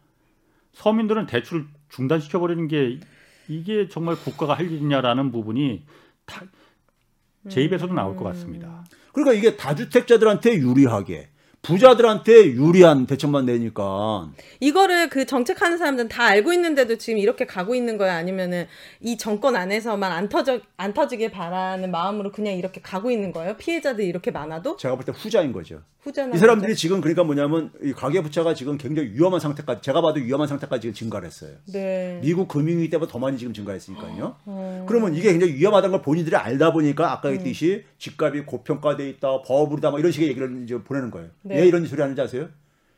[0.72, 3.00] 서민들은 대출을 중단시켜 버리는 게
[3.48, 5.84] 이게 정말 국가가 할 일이냐라는 부분이
[6.26, 6.44] 다
[7.48, 8.84] 제 입에서도 나올 것 같습니다.
[9.12, 11.30] 그러니까 이게 다주택자들한테 유리하게
[11.62, 14.30] 부자들한테 유리한 대책만 내니까
[14.60, 18.66] 이거를 그 정책하는 사람들은 다 알고 있는데도 지금 이렇게 가고 있는 거야 아니면은
[19.00, 23.56] 이 정권 안에서만 안 터져 안 터지길 바라는 마음으로 그냥 이렇게 가고 있는 거예요?
[23.56, 25.82] 피해자들이 이렇게 많아도 제가 볼 때 후자인 거죠.
[26.02, 30.48] 후자나 이 사람들이 지금 그러니까 뭐냐면 이 가계부채가 지금 굉장히 위험한 상태까지 제가 봐도 위험한
[30.48, 31.50] 상태까지 지금 증가를 했어요.
[31.70, 32.18] 네.
[32.22, 34.36] 미국 금융위기 때보다 더 많이 지금 증가했으니까요.
[34.46, 34.86] 어.
[34.88, 39.98] 그러면 이게 굉장히 위험하다는 걸 본인들이 알다 보니까 아까 얘기했듯이 집값이 고평가돼 있다, 버블이다, 뭐
[39.98, 41.28] 이런 식의 얘기를 이제 보내는 거예요.
[41.50, 41.60] 네.
[41.60, 42.48] 왜 이런 소리 하는지 아세요?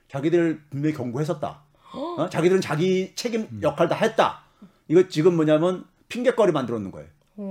[0.09, 1.63] 자기들 분명히 경고했었다.
[1.95, 2.29] 어?
[2.31, 4.43] 자기들은 자기 책임 역할 다 했다.
[4.89, 7.09] 이거 지금 뭐냐면 핑계거리 만들어 놓는 거예요.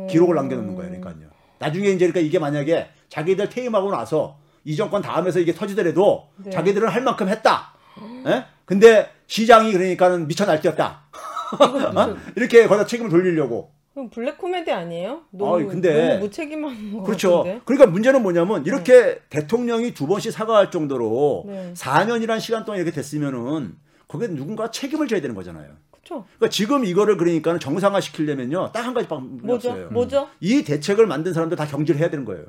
[0.07, 0.91] 기록을 남겨 놓는 거예요.
[0.91, 1.29] 그러니까요.
[1.57, 6.51] 나중에 이제 그러니까 이게 만약에 자기들 퇴임하고 나서 이 정권 다음에서 이게 터지더라도 네.
[6.51, 7.73] 자기들은 할 만큼 했다.
[8.27, 8.45] 예?
[8.65, 11.01] 근데 시장이 그러니까는 미쳐 날뛰었다.
[11.95, 12.17] 어?
[12.35, 13.73] 이렇게 거기다 책임을 돌리려고.
[13.93, 15.21] 그럼 블랙 코미디 아니에요?
[15.31, 17.39] 너무, 아이, 근데- 너무 무책임한 거 그렇죠.
[17.39, 17.61] 같은데?
[17.65, 21.73] 그러니까 문제는 뭐냐면 이렇게 대통령이 두 번씩 사과할 정도로 네.
[21.75, 23.75] 4년이란 시간 동안 이렇게 됐으면은
[24.07, 25.69] 거기에 누군가 책임을 져야 되는 거잖아요.
[25.91, 26.25] 그렇죠.
[26.37, 28.71] 그러니까 지금 이거를 그러니까는 정상화 시키려면요.
[28.71, 29.69] 딱 한 가지 방법이 뭐죠?
[29.71, 29.89] 없어요.
[29.91, 30.27] 뭐죠?
[30.39, 32.45] 이 대책을 만든 사람들 다 경질을 해야 되는 거예요.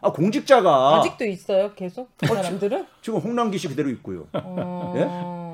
[0.00, 2.86] 아, 공직자가 아직도 있어요, 계속 그 사람들은?
[3.02, 4.28] 지금 홍남기 씨 그대로 있고요.
[4.34, 5.45] 어...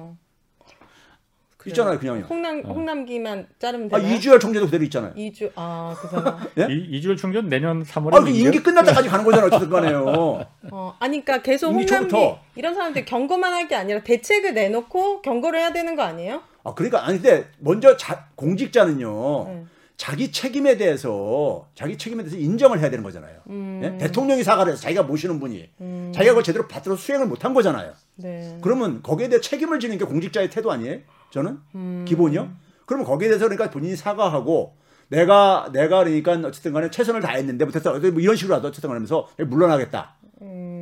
[1.63, 1.73] 그래요.
[1.73, 2.25] 있잖아요, 그냥요.
[2.29, 4.15] 홍남 홍남기만 자르면 아, 되나요?
[4.15, 5.13] 이주열 총재도 그대로 있잖아요.
[5.17, 6.39] 이주 아그 사람.
[6.59, 6.67] 예?
[6.69, 10.05] 이, 이주열 총재는 내년 3월에 아, 그 임기 끝날 때까지 가는 거잖아요, 어쨌든 간에요.
[10.73, 12.39] 어, 아니, 그러니까 계속 이미 홍남기 초부터.
[12.57, 16.43] 이런 사람들 경고만 할 게 아니라 대책을 내놓고 경고를 해야 되는 거 아니에요?
[16.65, 19.65] 아, 그러니까, 아니, 근데 먼저 자, 공직자는요, 네.
[20.03, 23.38] 자기 책임에 대해서, 자기 책임에 대해서 인정을 해야 되는 거잖아요.
[23.50, 23.80] 음.
[23.84, 23.98] 예?
[23.98, 25.70] 대통령이 사과를 해서 자기가 모시는 분이,
[26.12, 27.92] 자기가 그걸 제대로 받들어 수행을 못한 거잖아요.
[28.16, 28.59] 네.
[28.62, 30.98] 그러면 거기에 대해 책임을 지는 게 공직자의 태도 아니에요?
[31.30, 31.57] 저는?
[31.76, 32.05] 음.
[32.09, 32.50] 기본이요?
[32.84, 34.74] 그러면 거기에 대해서 그러니까 본인이 사과하고,
[35.07, 37.92] 내가, 내가 그러니까 어쨌든 간에 최선을 다했는데, 못했어.
[37.92, 40.16] 뭐 이런 식으로라도 어쨌든 간에 하면서 물러나겠다.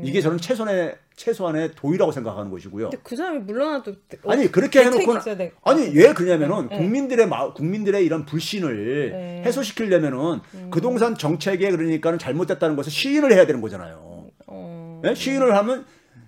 [0.00, 0.04] 음.
[0.04, 2.90] 이게 저는 최선의, 최소한의 도의라고 생각하는 것이고요.
[2.90, 3.94] 근데 그 사람이 물러나도
[4.26, 5.52] 아니 그렇게 대책이 해놓고는 있어야 돼.
[5.62, 6.78] 아니 왜 그러냐면은 네.
[6.78, 9.40] 국민들의 마, 국민들의 이런 불신을 네.
[9.40, 9.46] 음.
[9.46, 10.40] 해소시키려면은
[10.70, 14.30] 부동산 정책에 그러니까는 잘못됐다는 것을 시인을 해야 되는 거잖아요.
[14.46, 15.02] 어...
[15.06, 15.14] 예?
[15.14, 15.84] 시인을 하면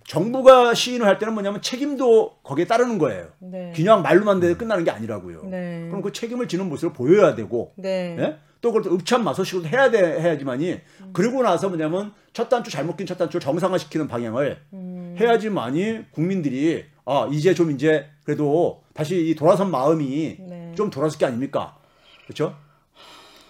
[0.06, 3.28] 정부가 시인을 할 때는 뭐냐면 책임도 거기에 따르는 거예요.
[3.38, 3.72] 네.
[3.74, 5.44] 그냥 말로만 돼 끝나는 게 아니라고요.
[5.44, 5.86] 네.
[5.88, 8.36] 그럼 그 책임을 지는 모습을 보여야 되고 네.
[8.62, 8.68] 예?
[8.68, 11.10] 또 그걸 또 읍참 마소식으로 해야 돼 해야지만이 음.
[11.12, 15.16] 그러고 나서 뭐냐면 첫 단추 잘못 낀 첫 단추 정상화시키는 방향을 음.
[15.18, 20.72] 해야지만이 국민들이 아 이제 좀 이제 그래도 다시 이 돌아선 마음이 네.
[20.76, 21.76] 좀 돌아설 게 아닙니까
[22.24, 22.56] 그렇죠?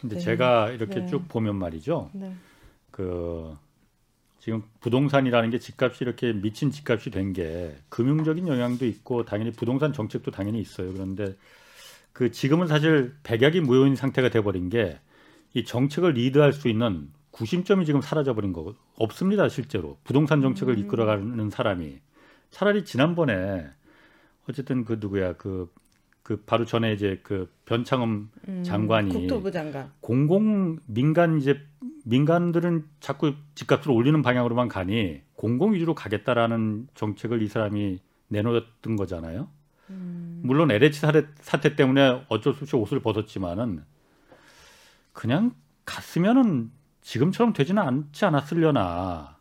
[0.01, 0.21] 근데 네.
[0.23, 1.07] 제가 이렇게 네.
[1.07, 2.11] 쭉 보면 말이죠.
[2.15, 2.33] 네.
[2.91, 3.57] 그
[4.41, 10.33] 지금 부동산이라는 게 집값이 이렇게 미친 집값이 된 게 금융적인 영향도 있고 당연히 부동산 정책도
[10.33, 10.93] 당연히 있어요.
[10.93, 11.37] 그런데
[12.13, 15.01] 그 지금은 사실 백약이 무효인 상태가 돼버린 게
[15.55, 21.99] 이 정책을 리드할 수 있는 구심점이 지금 사라져버린 거 없습니다 실제로 부동산 정책을 이끌어가는 사람이
[22.51, 23.67] 차라리 지난번에
[24.49, 29.91] 어쨌든 그 누구야 그그 바로 전에 이제 그 변창흠 음, 장관이 국토부 장관.
[30.01, 31.61] 공공 민간 이제
[32.05, 39.49] 민간들은 자꾸 집값을 올리는 방향으로만 가니 공공 위주로 가겠다라는 정책을 이 사람이 내놓았던 거잖아요.
[40.43, 43.84] 물론 LH 사태, 사태 때문에 어쩔 수 없이 옷을 벗었지만은
[45.12, 46.70] 그냥 갔으면은
[47.01, 49.32] 지금처럼 되지는 않지 않았으려나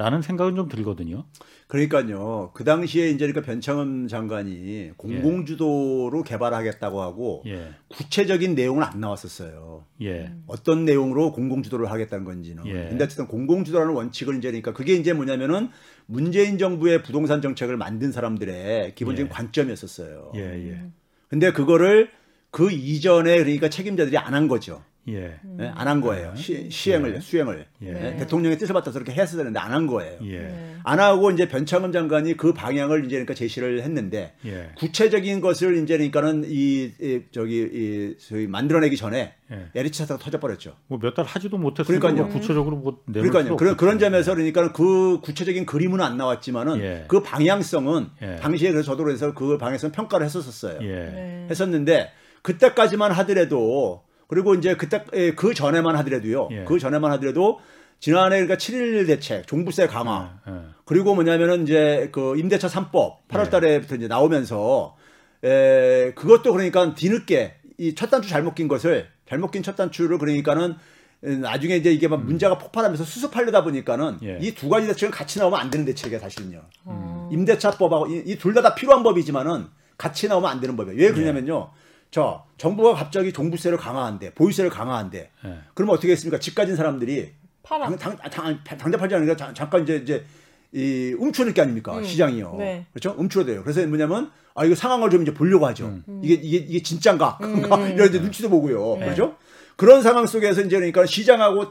[0.00, 1.26] 라는 생각은 좀 들거든요.
[1.66, 2.52] 그러니까요.
[2.54, 7.74] 그 당시에 이제 그러니까 변창흠 장관이 공공주도로 개발하겠다고 하고 예.
[7.88, 9.84] 구체적인 내용은 안 나왔었어요.
[10.00, 10.32] 예.
[10.46, 12.66] 어떤 내용으로 공공주도를 하겠다는 건지는.
[12.66, 12.88] 예.
[12.88, 15.68] 근데 어쨌든 공공주도라는 원칙을 이제 그러니까 그게 이제 뭐냐면은
[16.06, 19.28] 문재인 정부의 부동산 정책을 만든 사람들의 기본적인 예.
[19.28, 20.32] 관점이었었어요.
[20.36, 20.40] 예.
[20.40, 20.82] 예.
[21.28, 22.08] 근데 그거를
[22.50, 24.82] 그 이전에 그러니까 책임자들이 안 한 거죠.
[25.08, 25.34] 예.
[25.74, 26.34] 안한 거예요.
[26.36, 27.88] 시, 시행을 수행을 예.
[27.88, 30.18] 예, 대통령의 뜻을 받아서 그렇게 했어야 되는데 안 한 거예요.
[30.24, 30.38] 예.
[30.40, 30.76] 네.
[30.84, 34.70] 안 하고 이제 변창흠 장관이 그 방향을 이제 그러니까 제시를 했는데 예.
[34.76, 39.66] 구체적인 것을 이제 그러니까는 이, 이 저기 이 저희 만들어내기 전에 예.
[39.74, 40.76] 에리치 사태가 터져버렸죠.
[40.88, 42.26] 뭐 몇 달 하지도 못했으니까 그러니까요.
[42.30, 43.56] 뭐 구체적으로 뭐 내놓을 그러니까요.
[43.56, 43.76] 그런, 없겠죠.
[43.78, 47.04] 그런 점에서 그러니까 그 구체적인 그림은 안 나왔지만은 예.
[47.08, 48.36] 그 방향성은 예.
[48.36, 50.78] 당시에 그래서 저도 그래서 그 방향성 평가를 했었었어요.
[50.82, 50.86] 예.
[50.86, 51.46] 네.
[51.50, 52.10] 했었는데
[52.42, 56.48] 그때까지만 하더라도 그리고 이제 그때 에, 그 전에만 하더라도요.
[56.52, 56.64] 예.
[56.64, 57.58] 그 전에만 하더라도
[57.98, 60.52] 지난해 그러니까 7.1 대책, 종부세 강화, 예.
[60.84, 64.96] 그리고 뭐냐면은 이제 그 임대차 3법 8월 달에부터 이제 나오면서
[65.42, 70.76] 에 그것도 그러니까 뒤늦게 이 첫 단추 잘못 낀 것을 잘못 낀 첫 단추를 그러니까는
[71.22, 74.26] 나중에 이제 이게 막 문제가 폭발하면서 수습하려다 보니까는 음.
[74.28, 74.38] 예.
[74.40, 76.62] 이두 가지 대책은 같이 나오면 안 되는 대책이에요, 사실은요.
[76.84, 77.28] 어.
[77.32, 79.66] 임대차법하고 이둘다다 필요한 법이지만은
[79.98, 80.98] 같이 나오면 안 되는 법이에요.
[80.98, 81.70] 왜 그러냐면요.
[82.10, 85.30] 저 정부가 갑자기 종부세를 강화한대, 보유세를 강화한대.
[85.44, 85.58] 예.
[85.74, 86.38] 그러면 어떻게 했습니까?
[86.40, 87.32] 집 가진 사람들이
[87.62, 87.86] 팔아.
[87.96, 90.24] 당, 당, 당, 당장 팔지 않으니까 잠- 잠깐 이제 이제
[90.72, 92.56] 이 움츠러들 게 아닙니까 시장이요.
[92.58, 92.86] 네.
[92.92, 93.14] 그렇죠?
[93.18, 93.62] 움츠러들어요.
[93.62, 95.86] 그래서 뭐냐면 아 이거 상황을 좀 이제 보려고 하죠.
[96.08, 96.20] 음.
[96.22, 98.96] 이게 이게 이게 진짠가 그런가 이런 이제 눈치도 보고요.
[98.98, 99.36] 그렇죠?
[99.76, 101.70] 그런 상황 속에서 이제 그러니까 시장하고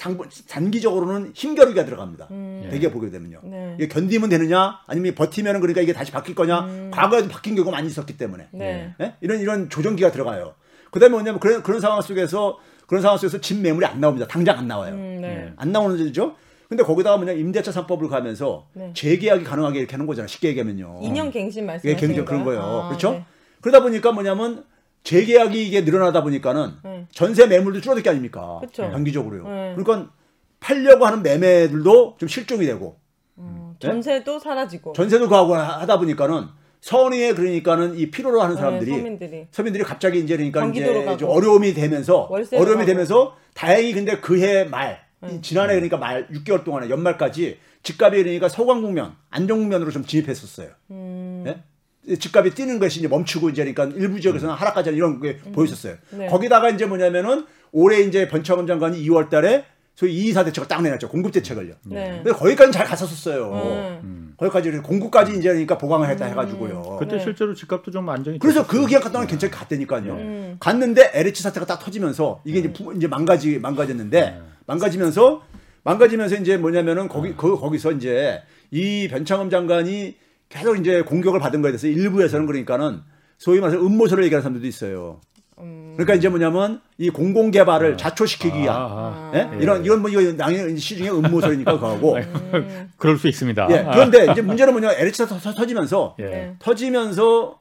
[0.00, 0.16] 당,
[0.48, 2.28] 단기적으로는 힘겨루기가 들어갑니다.
[2.70, 3.40] 대개 보게 되면요.
[3.44, 3.74] 네.
[3.78, 8.16] 이게 견디면 되느냐 아니면 버티면은 그러니까 이게 다시 바뀔 거냐 과거에도 바뀐 경우가 많이 있었기
[8.16, 8.94] 때문에 네.
[8.98, 9.14] 예?
[9.20, 10.54] 이런 이런 조정기가 들어가요.
[10.90, 14.26] 그다음에 뭐냐면 그런 그런 상황 속에서 그런 상황 속에서 집 매물이 안 나옵니다.
[14.26, 14.94] 당장 안 나와요.
[14.94, 15.52] 음, 네.
[15.56, 16.34] 안 나오는 거죠.
[16.70, 18.92] 근데 거기다가 뭐냐 임대차 3법을 가면서 네.
[18.94, 20.28] 재계약이 가능하게 이렇게 하는 거잖아요.
[20.28, 21.00] 쉽게 얘기하면요.
[21.02, 22.62] 2년 갱신 예, 말씀하시는 굉장히 그런 거예요.
[22.62, 23.12] 아, 그렇죠?
[23.12, 23.24] 네.
[23.60, 24.64] 그러다 보니까 뭐냐면
[25.02, 27.06] 재계약이 이게 늘어나다 보니까는 네.
[27.12, 28.58] 전세 매물도 줄어들 게 아닙니까?
[28.60, 28.90] 그쵸.
[28.90, 29.44] 단기적으로요.
[29.48, 29.74] 네.
[29.76, 30.12] 그러니까
[30.60, 32.98] 팔려고 하는 매매들도 좀 실종이 되고
[33.36, 34.92] 어, 전세도 사라지고.
[34.92, 36.46] 전세도 가고 하다 보니까는
[36.82, 39.46] 선의에 그러니까는 이 필요로 하는 사람들이 네, 서민들이.
[39.50, 41.16] 서민들이 갑자기 이제 그러니까 이제 가고.
[41.16, 42.78] 좀 어려움이 되면서 어려움이 가고.
[42.78, 42.86] 네.
[42.86, 44.96] 되면서 다행히 근데 그해 말이
[45.42, 50.68] 지난해 그러니까 말 6개월 동안에 연말까지 집값이 그러니까 서강국면 안정국면으로 좀 진입했었어요.
[50.90, 51.44] 음.
[51.46, 51.62] 예?
[52.18, 55.96] 집값이 뛰는 것이 이제 멈추고 이제 그러니까 일부 지역에서는 하락까지 하는 이런 게 보였었어요.
[56.10, 56.26] 네.
[56.26, 61.08] 거기다가 이제 뭐냐면은 올해 이제 변창흠 장관이 2월 달에 소위 224 대책을 딱 내놨죠.
[61.08, 61.74] 공급 대책을요.
[61.86, 62.20] 네.
[62.22, 64.00] 근데 거기까지 잘 갔었었어요.
[64.02, 64.34] 음.
[64.38, 66.96] 거기까지 공급까지 이제 그러니까 보강을 했다 해가지고요.
[66.98, 67.22] 그때 네.
[67.22, 68.80] 실제로 집값도 좀 안정이 그래서 됐었어요.
[68.82, 70.12] 그 기간 갔다가 괜찮게 갔다니까요.
[70.14, 70.56] 음.
[70.58, 75.42] 갔는데 LH 사태가 딱 터지면서 이게 이제, 부- 이제 망가지 망가졌는데 망가지면서
[75.84, 78.40] 망가지면서 이제 뭐냐면은 거기 그 거기서 이제
[78.70, 80.16] 이 변창흠 장관이
[80.50, 83.00] 계속 이제 공격을 받은 거에 대해서 일부에서는 그러니까는
[83.38, 85.20] 소위 말해서 음모설을 얘기하는 사람들도 있어요.
[85.56, 89.50] 그러니까 이제 뭐냐면 이 공공 개발을 자초시키기 위한 아, 예?
[89.60, 92.90] 이런 이런 뭐 이거 당연히 시중에 음모설이니까 그거하고 음.
[92.96, 93.68] 그럴 수 있습니다.
[93.70, 93.78] 예.
[93.80, 96.24] 아, 그런데 이제 문제는 뭐냐 LH 사태 터- 터지면서 예.
[96.24, 96.54] 네.
[96.60, 97.58] 터지면서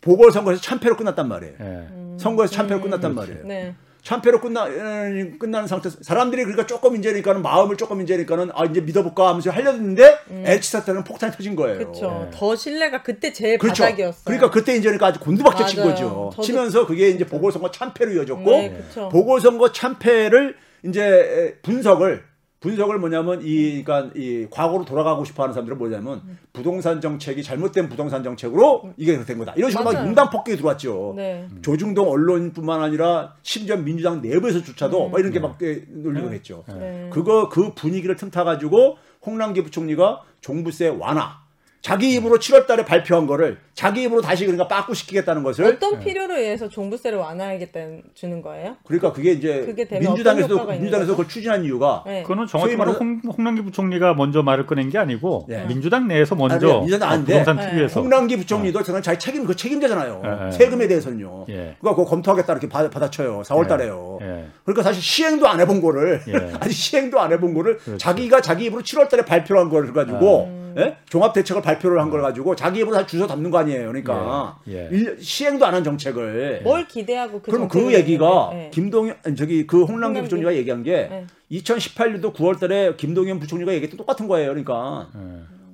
[0.00, 1.54] 보궐선거에서 참패로 끝났단 말이에요.
[1.60, 1.88] 예.
[2.18, 3.44] 선거에서 참패로 끝났단 말이에요.
[3.44, 3.74] 네.
[4.02, 9.28] 참패로 끝나 에, 끝나는 상태 사람들이 그러니까 조금 이제니까는 마음을 조금 이제니까는 아 이제 믿어볼까
[9.28, 11.78] 하면서 하려는데 LH 사태는 폭탄이 터진 거예요.
[11.78, 12.26] 그렇죠.
[12.26, 12.30] 예.
[12.36, 13.82] 더 신뢰가 그때 제일 그렇죠.
[13.84, 14.22] 바닥이었어요.
[14.24, 15.82] 그러니까 그때 이제 그러니까 아주 곤두박질 친.
[15.82, 16.30] 거죠.
[16.32, 18.82] 저도 치면서 그게 이제 보궐선거 참패로 이어졌고 네.
[19.10, 22.24] 보궐선거 참패를 이제 분석을
[22.60, 26.20] 분석을 뭐냐면 이 그러니까 이 과거로 돌아가고 싶어하는 사람들은 뭐냐면
[26.52, 29.54] 부동산 정책이 잘못된 부동산 정책으로 이게 된 거다.
[29.56, 30.06] 이런 식으로 막 맞아요.
[30.08, 31.14] 융단 폭격이 들어왔죠.
[31.16, 31.48] 네.
[31.62, 36.64] 조중동 언론뿐만 아니라 심지어 민주당 내부에서조차도 막 이런 게막 예, 놀리고 했죠.
[36.68, 37.08] 네.
[37.10, 41.39] 그거 그 분위기를 틈타 가지고 홍남기 부총리가 종부세 완화
[41.82, 46.68] 자기 입으로 7월 달에 발표한 거를 자기 입으로 다시 그러니까 빠꾸시키겠다는 것을 어떤 필요로 의해서
[46.68, 48.76] 종부세를 완화하겠다는 주는 거예요?
[48.84, 51.12] 그러니까 그게 이제 그게 되면 민주당에서도 효과가 있는 민주당에서?
[51.12, 52.20] 그걸 추진한 이유가 네.
[52.22, 55.64] 그거는 정확히 소위 말하면 말해서- 홍, 홍남기 부총리가 먼저 말을 꺼낸 게 아니고 예.
[55.66, 57.70] 민주당 내에서 먼저 아니, 민주당 어, 부동산 네.
[57.70, 60.22] 특위에서 홍남기 부총리도 저는 자기 책임 그 책임자잖아요.
[60.22, 60.50] 예, 예.
[60.50, 61.46] 세금에 대해서는요.
[61.48, 61.54] 예.
[61.80, 63.40] 그러니까 그거 검토하겠다 이렇게 받, 받아쳐요.
[63.46, 64.18] 4월 달에요.
[64.20, 64.48] 예.
[64.64, 66.52] 그러니까 사실 시행도 안 해본 거를 예.
[66.60, 67.96] 아직 시행도 안 해본 거를 그렇죠.
[67.96, 70.96] 자기가 자기 입으로 7월 달에 발표한 걸 가지고 예?
[71.08, 73.86] 종합 대책을 발표를 한 걸 가지고 자기 입으로 다 주워 담는 거 아니에요.
[73.88, 74.88] 그러니까 예.
[74.92, 74.96] 예.
[74.96, 78.70] 일- 시행도 안 한 정책을 뭘 기대하고 그 그럼 그 얘기가 네.
[78.72, 80.20] 김동연 저기 그 홍남기.
[80.22, 81.26] 부총리가 얘기한 게 네.
[81.52, 84.48] 2018년도 9월달에 김동연 부총리가 얘기했던 똑같은 거예요.
[84.48, 85.20] 그러니까 예.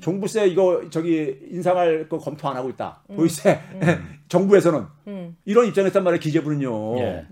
[0.00, 3.00] 종부세 이거 저기 인상할 거 검토 안 하고 있다.
[3.14, 3.58] 보이세
[4.28, 5.36] 정부에서는 음.
[5.44, 6.20] 이런 입장이었단 말이에요.
[6.20, 6.98] 기재부는요.
[7.00, 7.26] 예.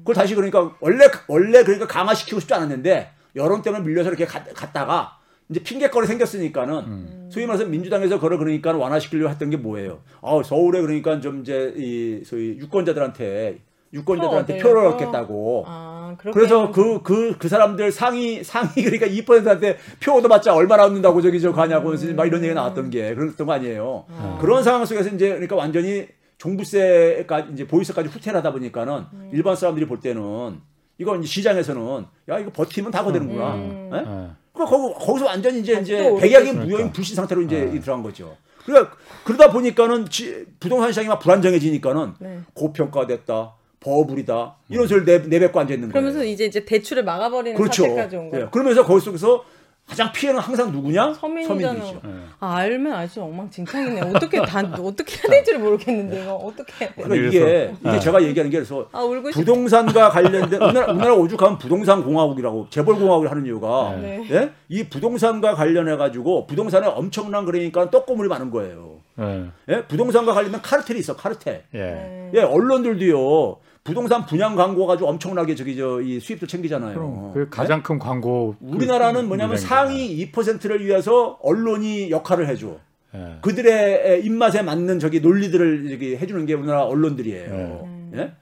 [0.00, 5.18] 그걸 다시 그러니까 원래 원래 그러니까 강화시키고 싶지 않았는데 여론 때문에 밀려서 이렇게 갔, 갔다가
[5.50, 7.28] 이제 핑계거리 생겼으니까는 음.
[7.32, 10.00] 소위 말해서 민주당에서 그걸 그러니까 완화시키려고 했던 게 뭐예요?
[10.20, 13.58] 아 서울에 그러니까 좀 이제 이 소위 유권자들한테
[13.94, 14.94] 유권자들한테 표 표를 얻으려고?
[15.04, 15.64] 얻겠다고.
[15.66, 21.40] 아, 그래서 그 그 그 사람들 상위 상위 그러니까 2%한테 표 얻어봤자 얼마나 얻는다고 저기
[21.40, 24.04] 저 가냐고 막 이런 얘기가 나왔던 게 그랬던 거 아니에요.
[24.40, 30.60] 그런 상황 속에서 이제 그러니까 완전히 종부세까지 이제 보유세까지 후퇴하다 보니까는 일반 사람들이 볼 때는
[30.98, 33.54] 이거 이제 시장에서는 야 이거 버티면 다 거되는구나.
[33.54, 33.90] 음.
[33.94, 34.30] 예?
[34.58, 34.64] 예.
[34.64, 36.52] 그 거기 거기 서 완전히 이제 이제 오르겠지.
[36.52, 37.80] 무효인 불신 상태로 이제 네.
[37.80, 38.36] 들어간 거죠.
[38.64, 38.94] 그러니까
[39.24, 42.38] 그러다 보니까는 지- 부동산 시장이 막 불안정해지니까는 네.
[42.54, 45.92] 고평가됐다, 버블이다 이런 소리를 내, 내뱉고 앉아 있는 거예요.
[45.92, 47.84] 그러면서 이제 이제 대출을 막아버리는 그렇죠.
[47.84, 48.46] 사태까지 온 거예요.
[48.46, 49.44] 예, 그러면서 거기 속에서
[49.88, 51.14] 가장 피해는 항상 누구냐?
[51.14, 51.60] 서민이잖아.
[51.72, 52.00] 서민들이죠.
[52.06, 52.10] 예.
[52.40, 54.02] 아, 알면 알수 엉망진창이네.
[54.02, 57.02] 어떻게 다 어떻게 해야 될지를 모르겠는데 이거 어떻게 해야 돼?
[57.02, 57.98] 그러니까 이게 이게 아.
[57.98, 59.38] 제가 얘기하는 게 그래서 아 울고 싶.
[59.38, 64.26] 부동산과 관련된 우리나라, 우리나라 오죽하면 부동산 공화국이라고 재벌 공화국을 하는 이유가 네.
[64.30, 64.50] 예?
[64.68, 68.98] 이 부동산과 관련해 가지고 부동산에 엄청난 그러니까 떡고물이 많은 거예요.
[69.20, 69.46] 예.
[69.70, 69.82] 예?
[69.84, 71.64] 부동산과 관련된 카르텔이 있어 카르텔.
[71.74, 71.78] 예.
[71.78, 72.30] 네.
[72.34, 73.56] 예, 언론들도요.
[73.88, 76.94] 부동산 분양 광고 가지고 엄청나게 저기 저 이 수입도 챙기잖아요.
[76.94, 78.66] 그럼 그 가장 큰 광고 예?
[78.68, 79.86] 우리나라는 그 뭐냐면 유행이잖아요.
[79.88, 82.76] 상위 2%를 위해서 언론이 역할을 해줘.
[83.14, 83.38] 예.
[83.40, 88.10] 그들의 입맛에 맞는 저기 논리들을 저기 해주는 게 우리나라 언론들이에요.
[88.14, 88.32] 예?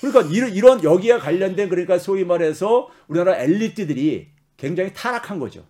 [0.00, 5.64] 그러니까 이런, 이런 여기에 관련된 그러니까 소위 말해서 우리나라 엘리트들이 굉장히 타락한 거죠.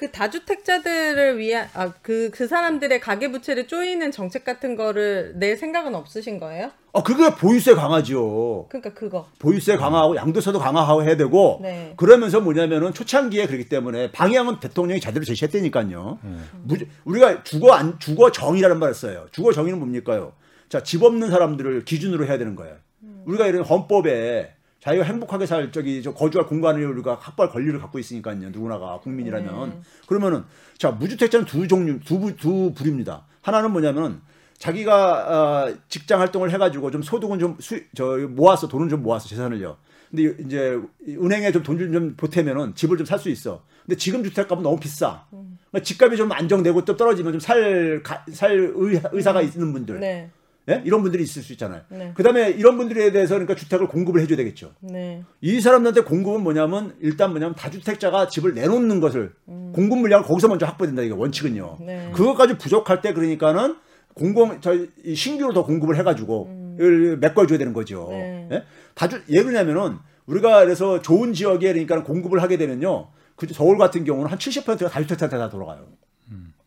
[0.00, 6.40] 그 다주택자들을 위한 아그 그 사람들의 가계 부채를 쪼이는 정책 같은 거를 낼 생각은 없으신
[6.40, 6.70] 거예요?
[6.94, 8.68] 아, 그게 보유세 강화죠.
[8.70, 9.28] 그러니까 그거.
[9.38, 11.92] 보유세 강화하고 양도세도 강화하고 해야 되고 네.
[11.98, 16.18] 그러면서 뭐냐면은 초창기에 그렇기 때문에 방향은 대통령이 제대로 제시했다니까요.
[16.24, 16.48] 음.
[16.64, 19.26] 무조- 우리가 주거 안 주거 정의라는 말을 써요.
[19.32, 20.32] 주거 정의는 뭡니까요?
[20.70, 22.76] 자, 집 없는 사람들을 기준으로 해야 되는 거예요.
[23.02, 23.22] 음.
[23.26, 28.36] 우리가 이런 헌법에 자기가 행복하게 살 저기 저 거주할 공간을 우리가 확보할 권리를 갖고 있으니까요.
[28.50, 29.80] 누구나가 국민이라면 네.
[30.06, 30.44] 그러면은
[30.78, 33.26] 자 무주택자는 두 종류 두, 부- 두 부류입니다.
[33.42, 34.22] 하나는 뭐냐면
[34.58, 39.76] 자기가 어, 직장 활동을 해가지고 좀 소득은 좀 수, 저 모아서 돈은 좀 모아서 재산을요.
[40.10, 40.78] 근데 이제
[41.08, 43.62] 은행에 좀 돈을 좀 보태면은 집을 좀 살 수 있어.
[43.86, 45.24] 근데 지금 주택값은 너무 비싸.
[45.30, 48.72] 그러니까 집값이 좀 안정되고 또 떨어지면 좀 살살
[49.12, 50.30] 의사가 있는 분들, 네.
[50.70, 50.82] 예?
[50.84, 51.82] 이런 분들이 있을 수 있잖아요.
[51.88, 52.12] 네.
[52.14, 54.72] 그다음에 이런 분들에 대해서 그러니까 주택을 공급을 해줘야 되겠죠.
[54.80, 55.24] 네.
[55.40, 61.02] 이 사람들한테 공급은 뭐냐면 일단 뭐냐면 다주택자가 집을 내놓는 것을 공급 물량을 거기서 먼저 확보된다
[61.02, 61.78] 이게 원칙은요.
[61.80, 62.10] 네.
[62.14, 63.76] 그것까지 부족할 때 그러니까는
[64.14, 68.08] 공공 저이 신규로 더 공급을 해가지고 이걸 메꿔줘야 되는 거죠.
[68.10, 68.48] 네.
[68.52, 68.64] 예?
[68.94, 73.08] 다주 예를 들냐면은 우리가 그래서 좋은 지역에 그러니까 공급을 하게 되면요.
[73.34, 75.86] 그 서울 같은 경우는 한 70%가 다주택자한테 다 돌아가요.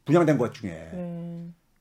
[0.05, 0.89] 분양된 것 중에.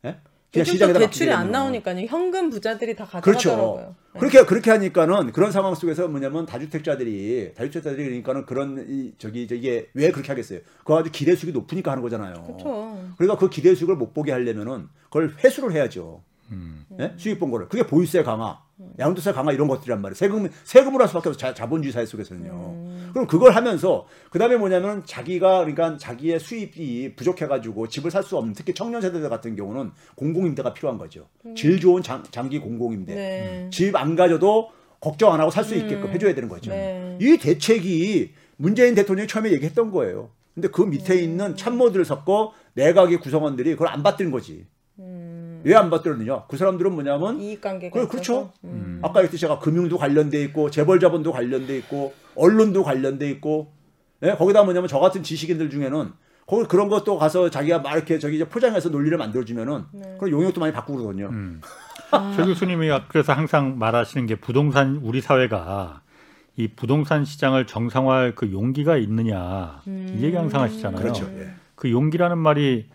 [0.03, 0.16] 네.
[0.53, 1.50] 또 맡기게 대출이 안.
[1.50, 2.07] 나오니까요.
[2.07, 3.50] 현금 부자들이 다 그렇죠.
[3.50, 3.94] 가져가더라고요.
[4.14, 4.20] 네.
[4.20, 9.88] 그렇게 그렇게 하니까는 그런 상황 속에서 뭐냐면 다주택자들이 다주택자들이 그러니까는 그런 이 저기 저 이게
[9.94, 10.61] 왜 그렇게 하겠어요?
[10.78, 12.34] 그거 아주 기대 수익이 높으니까 하는 거잖아요.
[12.44, 12.98] 그렇죠.
[13.16, 16.22] 그러니까 그 기대 수익을 못 보게 하려면은 그걸 회수를 해야죠.
[16.53, 16.86] 음.
[17.00, 17.12] 예?
[17.16, 17.68] 수익 본 거를.
[17.68, 18.61] 그게 보유세 강화,
[18.98, 20.14] 양도세 강화 이런 것들이란 말이에요.
[20.14, 23.11] 세금 세금으로 할 수밖에 없어 자, 자본주의 사회 속에서는요.
[23.12, 28.72] 그럼 그걸 하면서 그다음에 뭐냐면 자기가 그러니까 자기의 수입이 부족해가지고 집을 살 수 없는 특히
[28.74, 31.26] 청년 세대들 같은 경우는 공공임대가 필요한 거죠.
[31.57, 33.14] 질 좋은 장, 장기 공공임대.
[33.14, 33.70] 네.
[33.70, 36.70] 집안 가져도 걱정 안 하고 살 수 있게끔 해줘야 되는 거죠.
[36.70, 37.18] 네.
[37.20, 40.30] 이 대책이 문재인 대통령이 처음에 얘기했던 거예요.
[40.55, 41.18] 근데 그 밑에 음.
[41.22, 44.66] 있는 참모들을 섞고 내각의 구성원들이 그걸 안 받드는 거지.
[45.65, 45.69] 음.
[45.69, 46.45] 왜안 받들었느냐?
[46.49, 48.07] 그 사람들은 뭐냐면 이익관계가 그래.
[48.07, 48.53] 그렇죠.
[48.65, 49.01] 음.
[49.03, 53.73] 아까 얘기했듯이 제가 금융도 관련돼 있고 재벌 자본도 관련돼 있고 언론도 관련돼 있고
[54.23, 54.33] 예?
[54.33, 56.13] 거기다 뭐냐면 저 같은 지식인들 중에는
[56.47, 60.17] 거기 그런 것도 가서 자기가 막 이렇게 저기 이제 포장해서 논리를 만들어주면은 네.
[60.19, 61.29] 그런 용역도 많이 바꾸고 그러거든요.
[61.29, 61.61] 음.
[62.37, 66.03] 최 교수님이 그래서 항상 말하시는 게 부동산 우리 사회가
[66.57, 70.15] 이 부동산 시장을 정상화할 그 용기가 있느냐 음.
[70.19, 71.01] 이 얘기 항상 하시잖아요.
[71.01, 71.27] 그렇죠.
[71.39, 71.51] 예.
[71.75, 72.87] 그 용기라는 말이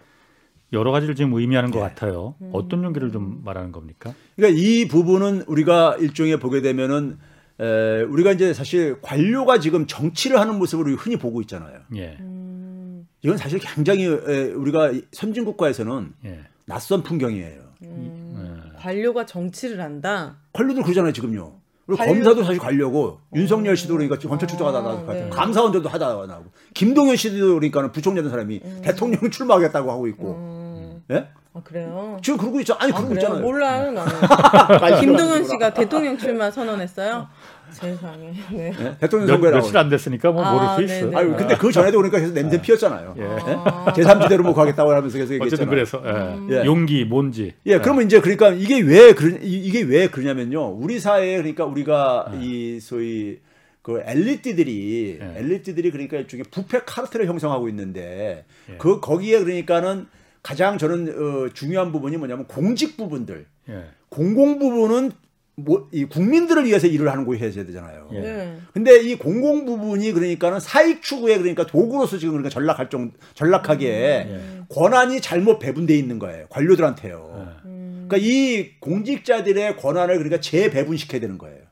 [0.74, 1.84] 여러 가지를 지금 의미하는 것 예.
[1.84, 2.36] 같아요.
[2.41, 2.49] 음.
[2.53, 4.13] 어떤 용기를 좀 말하는 겁니까?
[4.36, 7.18] 그러니까 이 부분은 우리가 일종의 보게 되면은
[7.59, 11.80] 에, 우리가 이제 사실 관료가 지금 정치를 하는 모습을 흔히 보고 있잖아요.
[11.95, 13.07] 예, 음.
[13.24, 17.61] 이건 사실 굉장히 에, 우리가 선진 국가에서는 예, 낯선 풍경이에요.
[17.84, 18.72] 음.
[18.74, 18.78] 예.
[18.78, 20.38] 관료가 정치를 한다.
[20.53, 21.59] 관료들 그러잖아요 지금요.
[21.88, 25.29] 그리고 관료- 검사도 사실 관료고 윤석열 씨도 그러니까 지금 검찰 출두하다 아, 네.
[25.29, 31.03] 감사원들도 하다 나고 김동연 씨도 그러니까 부총리된 사람이 대통령 출마하겠다고 하고 있고 음.
[31.11, 31.29] 예?
[31.53, 32.17] 아 그래요?
[32.21, 32.75] 지금 그러고 있죠.
[32.77, 33.21] 아니 아, 그러고 그래요?
[33.23, 33.41] 있잖아요.
[33.41, 34.99] 몰라요 나는.
[35.01, 37.27] 김동연 씨가 대통령 출마 선언했어요.
[37.72, 38.32] 세상에.
[38.51, 38.74] 네.
[38.80, 38.97] 예?
[38.99, 39.57] 대통령 몇, 선거라고.
[39.57, 41.09] 며칠 안 됐으니까 뭐 아, 모를 수 네네.
[41.09, 41.18] 있어.
[41.18, 43.15] 아유 근데 그 전에도 그러니까 계속 냄새 피웠잖아요.
[43.18, 43.24] 예.
[43.24, 43.93] 아.
[43.95, 45.70] 제3지대로 뭐 가겠다고 하면서 계속 어쨌든 얘기했잖아요.
[45.70, 46.61] 그래서 예.
[46.61, 46.65] 예.
[46.65, 47.53] 용기 뭔지.
[47.65, 50.70] 예, 그러면 이제 그러니까 이게 왜 그러 이- 이게 왜 그러냐면요.
[50.72, 53.39] 우리 사회에 그러니까 우리가 이 소위
[53.82, 55.39] 그 엘리트들이 예.
[55.39, 58.78] 엘리트들이 그러니까 일종의 부패 카르텔을 형성하고 있는데 예.
[58.78, 60.07] 그 거기에 그러니까는
[60.43, 63.84] 가장 저는 어, 중요한 부분이 뭐냐면 공직 부분들 예.
[64.09, 65.11] 공공 부분은
[65.59, 68.09] 뭐, 이 국민들을 위해서 일을 하는 곳이 해야 되잖아요.
[68.13, 68.19] 예.
[68.19, 68.57] 네.
[68.73, 74.61] 근데 이 공공 부분이 그러니까는 사익 추구에 그러니까 도구로서 지금 그러니까 전락할 정 전락하게 예.
[74.69, 76.45] 권한이 잘못 배분돼 있는 거예요.
[76.49, 77.57] 관료들한테요.
[77.65, 77.69] 예.
[78.07, 81.63] 그러니까 이 공직자들의 권한을 그러니까 재배분시켜야 되는 거예요.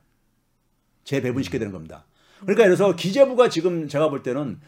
[1.04, 2.06] 재배분시켜야 되는 겁니다.
[2.40, 4.58] 그러니까 그래서 기재부가 지금 제가 볼 때는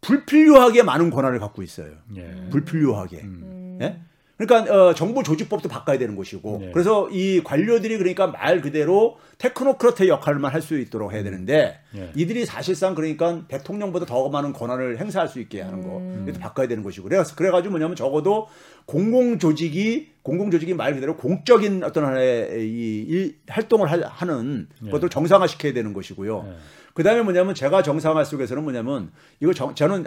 [0.00, 1.92] 불필요하게 많은 권한을 갖고 있어요.
[2.16, 2.48] 예.
[2.50, 3.18] 불필요하게.
[3.18, 3.78] 음.
[3.82, 4.00] 예?
[4.36, 6.70] 그러니까 어, 정부 조직법도 바꿔야 되는 것이고 네.
[6.72, 12.10] 그래서 이 관료들이 그러니까 말 그대로 테크노크라트의 역할만 할 수 있도록 해야 되는데 예.
[12.16, 16.24] 이들이 사실상 그러니까 대통령보다 더 많은 권한을 행사할 수 있게 하는 거 음.
[16.26, 18.48] 이것도 바꿔야 되는 것이고 그래서 그래가지고 뭐냐면 적어도
[18.86, 24.90] 공공 조직이 공공 조직이 말 그대로 공적인 어떤 하나의 이, 일- 활동을 하- 하는 예.
[24.90, 26.46] 것들을 정상화 시켜야 되는 것이고요.
[26.48, 26.56] 예.
[26.94, 29.10] 그다음에 뭐냐면 제가 정상화 속에서는 뭐냐면
[29.40, 30.06] 이거 정- 저는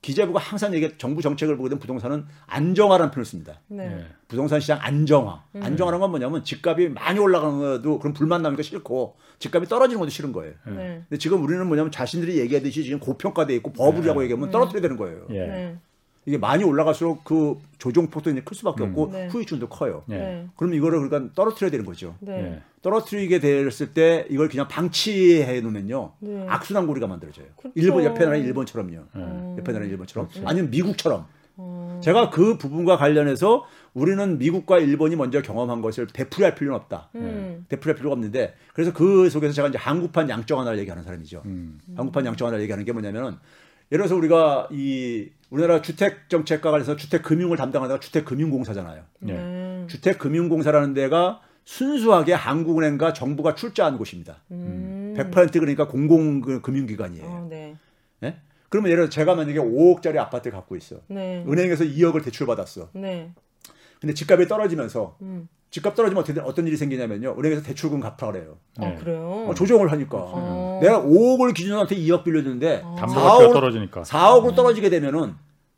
[0.00, 3.60] 기재부가 항상 얘기 정부 정책을 보게 되면 부동산은 안정화라는 표현을 씁니다.
[3.66, 3.84] 네.
[3.84, 4.06] 예.
[4.28, 5.44] 부동산 시장 안정화.
[5.54, 10.32] 안정화라는 건 뭐냐면 집값이 많이 올라가는 것도 그런 불만 나니까 싫고 집값이 떨어지는 것도 싫은
[10.32, 10.54] 거예요.
[10.66, 11.04] 네.
[11.08, 15.26] 근데 지금 우리는 뭐냐면 자신들이 얘기하듯이 지금 고평가돼 있고 법이라고 얘기하면 떨어뜨려야 되는 거예요.
[15.30, 15.46] 예.
[15.46, 15.78] 네.
[16.28, 18.90] 이게 많이 올라갈수록 그 조정 폭도 이제 클 수밖에 음.
[18.90, 19.28] 없고 네.
[19.28, 20.04] 후유증도 커요.
[20.10, 20.14] 예.
[20.14, 20.46] 네.
[20.56, 22.16] 그럼 이거를 그러니까 떨어뜨려야 되는 거죠.
[22.20, 22.32] 네.
[22.32, 22.62] 예.
[22.82, 26.44] 떨어뜨리게 됐을 때 이걸 그냥 방치해 놓으면요 네.
[26.46, 27.46] 악순환고리가 만들어져요.
[27.56, 27.72] 그렇죠.
[27.74, 28.92] 일본 옆에 나라 일본처럼요.
[29.16, 29.56] 예.
[29.58, 30.46] 옆에 나라 일본처럼 그렇죠.
[30.46, 31.24] 아니면 미국처럼.
[31.60, 31.98] 어.
[32.04, 33.64] 제가 그 부분과 관련해서
[33.94, 37.08] 우리는 미국과 일본이 먼저 경험한 것을 되풀이할 필요는 없다.
[37.14, 37.64] 음.
[37.70, 41.42] 되풀이할 필요가 없는데 그래서 그 속에서 제가 이제 한국판 양적 완화를 얘기하는 사람이죠.
[41.46, 41.80] 음.
[41.96, 43.38] 한국판 양적 완화를 얘기하는 게 뭐냐면은
[43.90, 49.02] 예를 들어서 우리가 이 우리나라 주택 정책과 관련해서 주택 금융을 담당하다가 주택 금융공사잖아요.
[49.28, 49.32] 예.
[49.32, 49.84] 네.
[49.88, 54.38] 주택 금융공사라는 데가 순수하게 한국은행과 정부가 출자한 곳입니다.
[54.50, 55.14] 음.
[55.16, 57.26] 100% 그러니까 공공 그 금융기관이에요.
[57.26, 57.76] 어, 네.
[58.22, 58.36] 예?
[58.68, 60.96] 그러면 예를 들어 제가 만약에 5억짜리 아파트를 갖고 있어.
[61.08, 61.44] 네.
[61.46, 62.90] 은행에서 2억을 대출받았어.
[62.94, 63.32] 네.
[64.00, 65.48] 근데 집값이 떨어지면서 음.
[65.70, 67.36] 집값 떨어지면 어떻게 어떤 일이 생기냐면요.
[67.38, 68.56] 은행에서 대출금 갚으라 그래요.
[68.78, 68.94] 아, 네.
[68.96, 69.46] 그래요?
[69.48, 70.16] 어, 조정을 하니까.
[70.18, 70.78] 어.
[70.82, 74.02] 내가 5억을 기준한테 2억 빌려주는데 담보가 더 떨어지니까.
[74.02, 75.34] 4억으로 떨어지게 되면은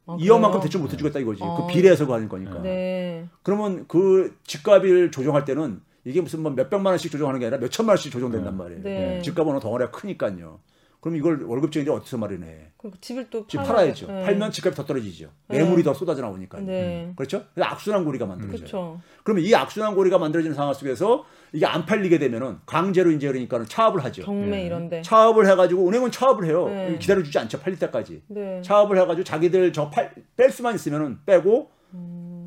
[0.06, 0.60] 아, 2억만큼 그래요?
[0.60, 1.42] 대출 못 해주겠다 이거지.
[1.42, 1.56] 어.
[1.66, 2.62] 그 비례해서 가는 거니까.
[2.62, 3.26] 네.
[3.42, 8.12] 그러면 그 집값을 조정할 때는 이게 무슨 뭐 몇백만 원씩 조정하는 게 아니라 몇천만 원씩
[8.12, 8.82] 조정된단 말이에요.
[8.82, 9.22] 네.
[9.22, 10.60] 집값 어느 덩어리가 크니까요.
[11.00, 12.72] 그럼 이걸 월급쟁이들이 어디서 마련해?
[12.76, 14.06] 그리고 집을 또 집 팔아야- 팔아야죠.
[14.06, 14.22] 네.
[14.24, 15.30] 팔면 집값이 더 떨어지죠.
[15.48, 15.58] 네.
[15.58, 16.62] 매물이 더 쏟아져 나오니까요.
[16.64, 17.12] 네.
[17.16, 17.44] 그렇죠?
[17.54, 18.56] 그래서 악순환 고리가 만들어져요.
[18.58, 19.00] 그렇죠.
[19.24, 24.04] 그러면 이 악순환 고리가 만들어지는 상황 속에서 이게 안 팔리게 되면은 강제로 이제 그러니까 차압을
[24.04, 24.24] 하죠.
[24.24, 25.00] 경매 이런데.
[25.02, 26.68] 차압을 해가지고 은행은 차압을 해요.
[26.68, 26.96] 네.
[26.98, 27.60] 기다려주지 않죠.
[27.60, 28.22] 팔릴 때까지.
[28.28, 28.60] 네.
[28.62, 31.70] 차압을 해가지고 자기들 저뺄 수만 있으면은 빼고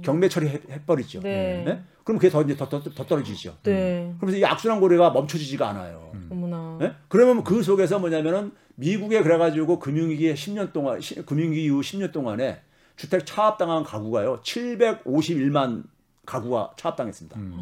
[0.04, 1.20] 경매 처리 해버리죠.
[1.20, 1.24] 음.
[1.24, 1.64] 네.
[1.66, 1.82] 네?
[2.04, 3.56] 그럼 그게 더 이제 더, 더, 더 떨어지죠.
[3.64, 4.14] 네.
[4.20, 6.12] 그러면서 이 악순환 고리가 멈춰지지가 않아요.
[6.30, 6.80] 어머나.
[6.82, 6.94] 예?
[7.08, 12.62] 그러면 그 속에서 뭐냐면은 미국에 그래가지고 금융위기 10년 동안 시- 금융위기 이후 10년 동안에
[12.96, 15.84] 주택 차압당한 가구가요 751만
[16.26, 17.40] 가구가 차압당했습니다.
[17.40, 17.54] 음.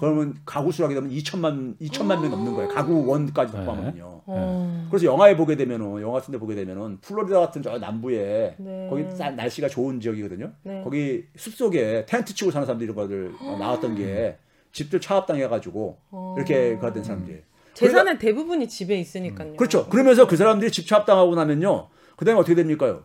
[0.00, 2.68] 그러면 가구 수로 하게 되면 2천만 2천만 명 넘는 거예요.
[2.70, 3.64] 가구 원까지 네.
[3.66, 4.22] 포함하면요.
[4.24, 4.86] 어.
[4.88, 8.86] 그래서 영화에 보게 되면은 영화 같은 데 보게 되면은 플로리다 같은 저 남부에 네.
[8.88, 10.52] 거기 쌀- 날씨가 좋은 지역이거든요.
[10.62, 10.80] 네.
[10.82, 14.38] 거기 숲속에 텐트 치고 사는 사람들 이런 거들 나왔던 게
[14.72, 16.34] 집들 차압당해 가지고 어.
[16.38, 17.42] 이렇게 가던 사람들.
[17.74, 19.54] 재산의 대부분이 집에 있으니까요.
[19.56, 19.86] 그렇죠.
[19.90, 21.88] 그러면서 그 사람들이 집 차압당하고 나면요.
[22.16, 23.02] 그다음에 어떻게 됩니까요?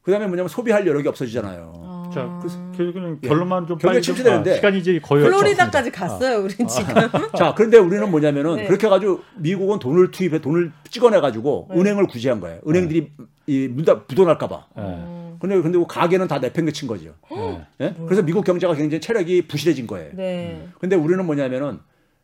[0.00, 1.72] 그다음에 뭐냐면 소비할 여력이 없어지잖아요.
[1.76, 1.97] 아.
[2.12, 6.38] 자, 그, 결국은 결론만 좀 경제 빨리 좀- 침체되는데 아, 시간이 이제 거의 플로리다까지 갔어요,
[6.44, 6.94] 우린 지금.
[7.36, 8.66] 자, 그런데 우리는 뭐냐면은 네.
[8.66, 11.80] 그렇게 해가지고 미국은 돈을 투입해 돈을 찍어내 가지고 네.
[11.80, 12.60] 은행을 구제한 거예요.
[12.66, 13.10] 은행들이
[13.46, 14.66] 이문 닫 봐.
[14.76, 14.80] 예.
[14.82, 15.36] 어.
[15.40, 17.14] 근데 근데 그 가게는 다 내팽개친 거죠.
[17.32, 17.66] 예.
[17.80, 17.94] 예?
[18.06, 20.10] 그래서 미국 경제가 굉장히 체력이 부실해진 거예요.
[20.14, 20.66] 네.
[20.80, 21.78] 근데 우리는 뭐냐면은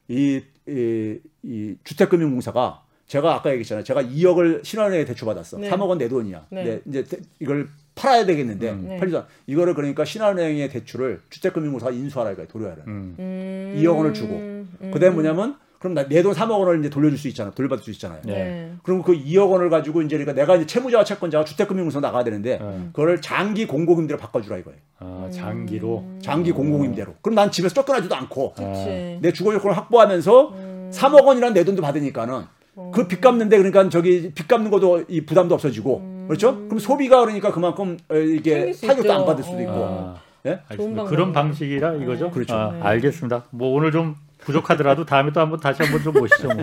[0.09, 3.85] 이, 이, 이 주택금융공사가 제가 아까 얘기했잖아요.
[3.85, 5.59] 제가 2억을 신한은행에 대출받았어.
[5.59, 5.71] 네.
[5.71, 6.47] 3억은 내 돈이야.
[6.51, 6.65] 네.
[6.65, 8.97] 근데 이제 대- 이걸 팔아야 되겠는데 네.
[8.99, 12.49] 팔리지 않 이거를 그러니까 신한은행의 대출을 주택금융공사가 인수하라 이거예요.
[12.49, 12.83] 도려하라.
[12.87, 13.15] 음.
[13.19, 13.75] 음.
[13.79, 14.35] 2억 원을 주고.
[14.35, 14.91] 음.
[14.93, 17.51] 그다음에 뭐냐면 그럼 내 돈 3억 원을 이제 돌려줄 수 있잖아.
[17.51, 18.21] 돌려받을 수 있잖아요.
[18.25, 18.73] 네.
[18.83, 22.79] 그럼 그 2억 원을 가지고 이제 그러니까 내가 이제 채무자와 채권자가 주택금융공사 나가야 되는데 네.
[22.93, 24.79] 그거를 장기 공공임대로 바꿔주라 이거예요.
[24.99, 26.05] 아, 장기로.
[26.23, 27.15] 장기 공공임대로.
[27.21, 29.19] 그럼 난 집에서 쫓겨나지도 않고 그렇지.
[29.21, 30.91] 내 주거 요건을 확보하면서 음.
[30.93, 32.45] 3억 원이라는 내 돈도 받으니까는
[32.93, 36.55] 그 빚 갚는데 그러니까 저기 빚 갚는 것도 이 부담도 없어지고 그렇죠?
[36.67, 38.87] 그럼 소비가 그러니까 그만큼 어, 이게 음.
[38.89, 39.13] 타격도.
[39.13, 40.15] 안 받을 수도 있고 아,
[40.47, 40.61] 예?
[40.69, 41.05] 알겠습니다.
[41.05, 41.33] 그런.
[41.33, 42.27] 방식이라 이거죠.
[42.27, 42.31] 네.
[42.31, 42.55] 그렇죠.
[42.55, 42.81] 아, 네.
[42.83, 43.45] 알겠습니다.
[43.51, 46.49] 뭐 오늘 좀 부족하더라도 다음에 또 한번 다시 한번 좀 모시죠.
[46.49, 46.63] 뭐.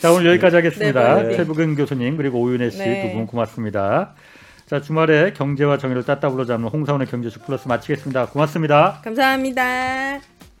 [0.00, 1.14] 자 오늘 여기까지 하겠습니다.
[1.16, 1.36] 네, 네.
[1.36, 3.12] 최부근 교수님 그리고 오윤혜 씨두 네.
[3.14, 4.14] 분 고맙습니다.
[4.66, 8.26] 자 주말에 경제와 정의를 따따블로 잡는 홍사원의 경제쇼 플러스 마치겠습니다.
[8.26, 9.00] 고맙습니다.
[9.02, 10.20] 감사합니다.